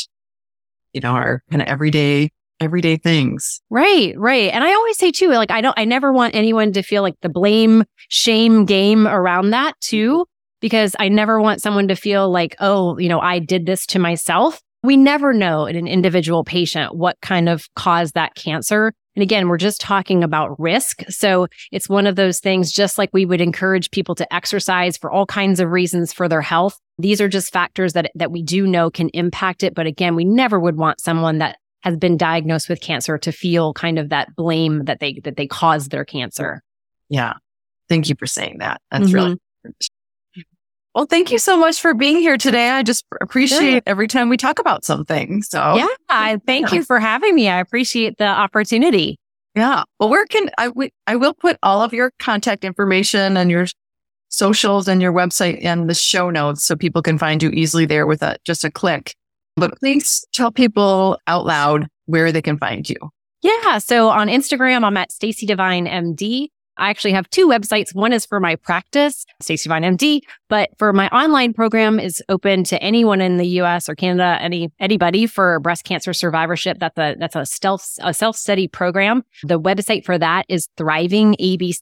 you 0.95 1.01
know, 1.01 1.11
are 1.11 1.43
kind 1.51 1.61
of 1.61 1.69
everyday 1.69 2.31
everyday 2.61 2.97
things. 2.97 3.61
Right, 3.69 4.17
right. 4.17 4.51
And 4.53 4.63
I 4.63 4.73
always 4.73 4.97
say 4.97 5.11
too, 5.11 5.31
like 5.31 5.51
I 5.51 5.61
don't 5.61 5.79
I 5.79 5.85
never 5.85 6.13
want 6.13 6.35
anyone 6.35 6.73
to 6.73 6.83
feel 6.83 7.03
like 7.03 7.17
the 7.21 7.29
blame 7.29 7.85
shame 8.09 8.65
game 8.65 9.07
around 9.07 9.51
that 9.51 9.79
too 9.81 10.25
because 10.61 10.97
I 10.99 11.09
never 11.09 11.41
want 11.41 11.61
someone 11.61 11.89
to 11.89 11.97
feel 11.97 12.31
like, 12.31 12.55
oh, 12.61 12.97
you 12.97 13.09
know, 13.09 13.21
I 13.21 13.41
did 13.41 13.67
this 13.67 13.85
to 13.87 13.99
myself. 13.99 14.63
We 14.83 14.97
never 14.97 15.35
know 15.35 15.67
in 15.67 15.77
an 15.77 15.89
individual 15.89 16.45
patient 16.45 16.95
what 16.95 17.17
kind 17.21 17.49
of 17.49 17.69
caused 17.75 18.15
that 18.15 18.35
cancer. 18.35 18.95
And 19.17 19.23
again, 19.23 19.49
we're 19.49 19.59
just 19.59 19.81
talking 19.81 20.25
about 20.25 20.59
risk. 20.59 21.03
So 21.09 21.47
it's 21.71 21.89
one 21.89 22.07
of 22.07 22.17
those 22.17 22.41
things, 22.41 22.73
just 22.73 22.99
like 22.99 23.11
we 23.13 23.25
would 23.25 23.41
encourage 23.41 23.91
people 23.91 24.15
to 24.17 24.35
exercise 24.35 24.97
for 24.97 25.11
all 25.11 25.27
kinds 25.27 25.61
of 25.61 25.71
reasons 25.71 26.13
for 26.13 26.29
their 26.29 26.41
health. 26.41 26.81
These 26.99 27.21
are 27.21 27.29
just 27.29 27.53
factors 27.53 27.93
that, 27.93 28.11
that 28.15 28.33
we 28.33 28.43
do 28.43 28.67
know 28.67 28.91
can 28.91 29.09
impact 29.11 29.63
it. 29.63 29.75
But 29.75 29.87
again, 29.87 30.17
we 30.17 30.25
never 30.25 30.59
would 30.59 30.77
want 30.77 31.01
someone 31.01 31.39
that 31.39 31.59
has 31.83 31.97
been 31.97 32.17
diagnosed 32.17 32.69
with 32.69 32.81
cancer 32.81 33.19
to 33.19 33.31
feel 33.31 33.75
kind 33.75 33.99
of 33.99 34.09
that 34.09 34.35
blame 34.37 34.87
that 34.87 35.01
they 35.01 35.21
that 35.25 35.37
they 35.37 35.47
caused 35.47 35.91
their 35.91 36.05
cancer. 36.05 36.63
Yeah. 37.09 37.35
Thank 37.89 38.09
you 38.09 38.15
for 38.19 38.27
saying 38.27 38.59
that. 38.59 38.81
That's 38.91 39.07
mm-hmm. 39.07 39.15
really 39.15 39.37
well, 40.95 41.07
thank 41.07 41.33
you 41.33 41.39
so 41.39 41.57
much 41.57 41.81
for 41.81 41.93
being 41.93 42.19
here 42.19 42.37
today. 42.37 42.71
I 42.71 42.83
just 42.83 43.05
appreciate 43.21 43.73
sure. 43.73 43.83
every 43.87 44.07
time 44.07 44.29
we 44.29 44.37
talk 44.37 44.59
about 44.59 44.85
something. 44.85 45.43
So 45.43 45.77
yeah, 45.77 45.89
I 46.09 46.41
thank 46.47 46.71
yeah. 46.71 46.77
you 46.77 46.85
for 46.85 47.01
having 47.01 47.35
me. 47.35 47.49
I 47.49 47.59
appreciate 47.59 48.19
the 48.19 48.27
opportunity. 48.27 49.19
Yeah. 49.57 49.85
Well, 49.99 50.09
where 50.09 50.27
can 50.27 50.51
I, 50.59 50.67
w- 50.67 50.91
I 51.07 51.17
will 51.17 51.35
put 51.35 51.59
all 51.63 51.83
of 51.83 51.93
your 51.93 52.13
contact 52.19 52.65
information 52.65 53.37
and 53.37 53.51
your 53.51 53.67
socials 54.29 54.89
and 54.89 55.03
your 55.03 55.13
website 55.13 55.59
in 55.61 55.87
the 55.87 55.95
show 55.95 56.31
notes 56.31 56.65
so 56.65 56.77
people 56.77 57.03
can 57.03 57.19
find 57.19 57.43
you 57.43 57.51
easily 57.51 57.87
there 57.87 58.07
with 58.07 58.23
a, 58.23 58.37
just 58.45 58.65
a 58.65 58.71
click. 58.71 59.15
But 59.57 59.79
please 59.79 60.25
tell 60.33 60.51
people 60.51 61.19
out 61.27 61.47
loud 61.47 61.89
where 62.07 62.33
they 62.33 62.43
can 62.43 62.59
find 62.59 62.89
you. 62.89 62.97
Yeah. 63.43 63.79
So 63.79 64.09
on 64.09 64.29
Instagram, 64.29 64.85
I'm 64.85 64.97
at 64.97 65.13
Stacey 65.13 65.47
Devine 65.47 65.87
MD. 65.87 66.49
I 66.77 66.91
actually 66.91 67.13
have 67.13 67.29
two 67.31 67.47
websites. 67.47 67.95
One 67.95 68.13
is 68.13 68.27
for 68.27 68.41
my 68.41 68.57
practice, 68.57 69.25
Stacey 69.41 69.69
Vine 69.69 69.83
MD, 69.83 70.21
but 70.49 70.71
for 70.79 70.93
my 70.93 71.09
online 71.09 71.53
program 71.53 72.01
is 72.01 72.23
open 72.29 72.65
to 72.65 72.83
anyone 72.83 73.21
in 73.21 73.37
the 73.37 73.47
US 73.61 73.89
or 73.89 73.95
Canada, 73.95 74.39
any 74.41 74.73
anybody 74.81 75.27
for 75.27 75.61
breast 75.61 75.85
cancer 75.85 76.13
survivorship. 76.13 76.79
That's 76.81 76.99
a 76.99 77.17
that's 77.19 77.37
a 77.37 77.47
self 77.47 77.87
a 78.01 78.13
self-study 78.13 78.69
program. 78.69 79.23
The 79.43 79.61
website 79.61 80.05
for 80.05 80.19
that 80.19 80.47
is 80.49 80.69
Thriving 80.77 81.37
ABC 81.41 81.81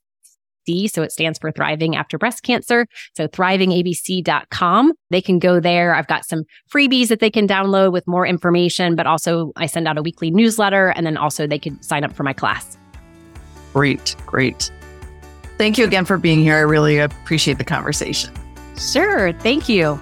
so 0.88 1.02
it 1.02 1.12
stands 1.12 1.38
for 1.38 1.50
Thriving 1.50 1.96
After 1.96 2.18
Breast 2.18 2.42
Cancer. 2.42 2.86
So 3.16 3.26
thrivingabc.com. 3.28 4.92
They 5.10 5.20
can 5.20 5.38
go 5.38 5.60
there. 5.60 5.94
I've 5.94 6.06
got 6.06 6.24
some 6.24 6.44
freebies 6.72 7.08
that 7.08 7.20
they 7.20 7.30
can 7.30 7.48
download 7.48 7.92
with 7.92 8.06
more 8.06 8.26
information, 8.26 8.94
but 8.94 9.06
also 9.06 9.52
I 9.56 9.66
send 9.66 9.88
out 9.88 9.98
a 9.98 10.02
weekly 10.02 10.30
newsletter 10.30 10.88
and 10.88 11.04
then 11.06 11.16
also 11.16 11.46
they 11.46 11.58
can 11.58 11.82
sign 11.82 12.04
up 12.04 12.12
for 12.14 12.22
my 12.22 12.32
class. 12.32 12.76
Great, 13.72 14.14
great. 14.26 14.70
Thank 15.62 15.78
you 15.78 15.84
again 15.84 16.04
for 16.04 16.18
being 16.18 16.40
here. 16.40 16.56
I 16.56 16.62
really 16.62 16.98
appreciate 16.98 17.56
the 17.56 17.62
conversation. 17.62 18.34
Sure. 18.76 19.32
Thank 19.32 19.68
you. 19.68 19.94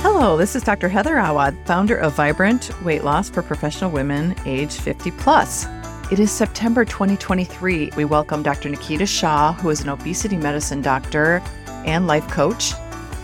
Hello, 0.00 0.38
this 0.38 0.56
is 0.56 0.62
Dr. 0.62 0.88
Heather 0.88 1.18
Awad, 1.18 1.54
founder 1.66 1.98
of 1.98 2.14
Vibrant 2.14 2.70
Weight 2.82 3.04
Loss 3.04 3.28
for 3.28 3.42
Professional 3.42 3.90
Women 3.90 4.34
age 4.46 4.72
50 4.72 5.10
plus. 5.10 5.66
It 6.10 6.18
is 6.18 6.32
September 6.32 6.86
2023. 6.86 7.90
We 7.94 8.06
welcome 8.06 8.42
Dr. 8.42 8.70
Nikita 8.70 9.04
Shah, 9.04 9.52
who 9.52 9.68
is 9.68 9.82
an 9.82 9.90
obesity 9.90 10.38
medicine 10.38 10.80
doctor 10.80 11.42
and 11.84 12.06
life 12.06 12.26
coach. 12.28 12.72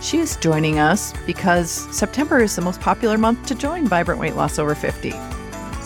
She 0.03 0.19
is 0.19 0.37
joining 0.37 0.77
us 0.77 1.11
because 1.25 1.71
September 1.97 2.37
is 2.37 2.55
the 2.55 2.61
most 2.61 2.79
popular 2.81 3.17
month 3.17 3.47
to 3.47 3.55
join 3.55 3.87
Vibrant 3.87 4.21
Weight 4.21 4.35
Loss 4.35 4.59
over 4.59 4.75
50. 4.75 5.11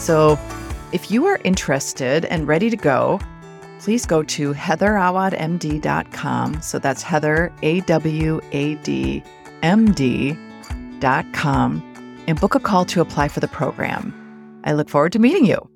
So, 0.03 0.37
if 0.91 1.09
you 1.09 1.25
are 1.27 1.39
interested 1.45 2.25
and 2.25 2.45
ready 2.45 2.69
to 2.69 2.75
go, 2.75 3.21
please 3.79 4.05
go 4.05 4.21
to 4.21 4.53
heatherawadmd.com. 4.53 6.61
So 6.61 6.77
that's 6.77 7.01
Heather, 7.01 7.53
A 7.61 7.79
W 7.81 8.41
A 8.51 8.75
D 8.75 9.23
M 9.61 9.93
D 9.93 10.37
com 11.33 11.81
and 12.27 12.39
book 12.39 12.55
a 12.55 12.59
call 12.59 12.85
to 12.85 13.01
apply 13.01 13.27
for 13.29 13.39
the 13.39 13.47
program. 13.47 14.13
I 14.65 14.73
look 14.73 14.89
forward 14.89 15.13
to 15.13 15.19
meeting 15.19 15.45
you. 15.45 15.72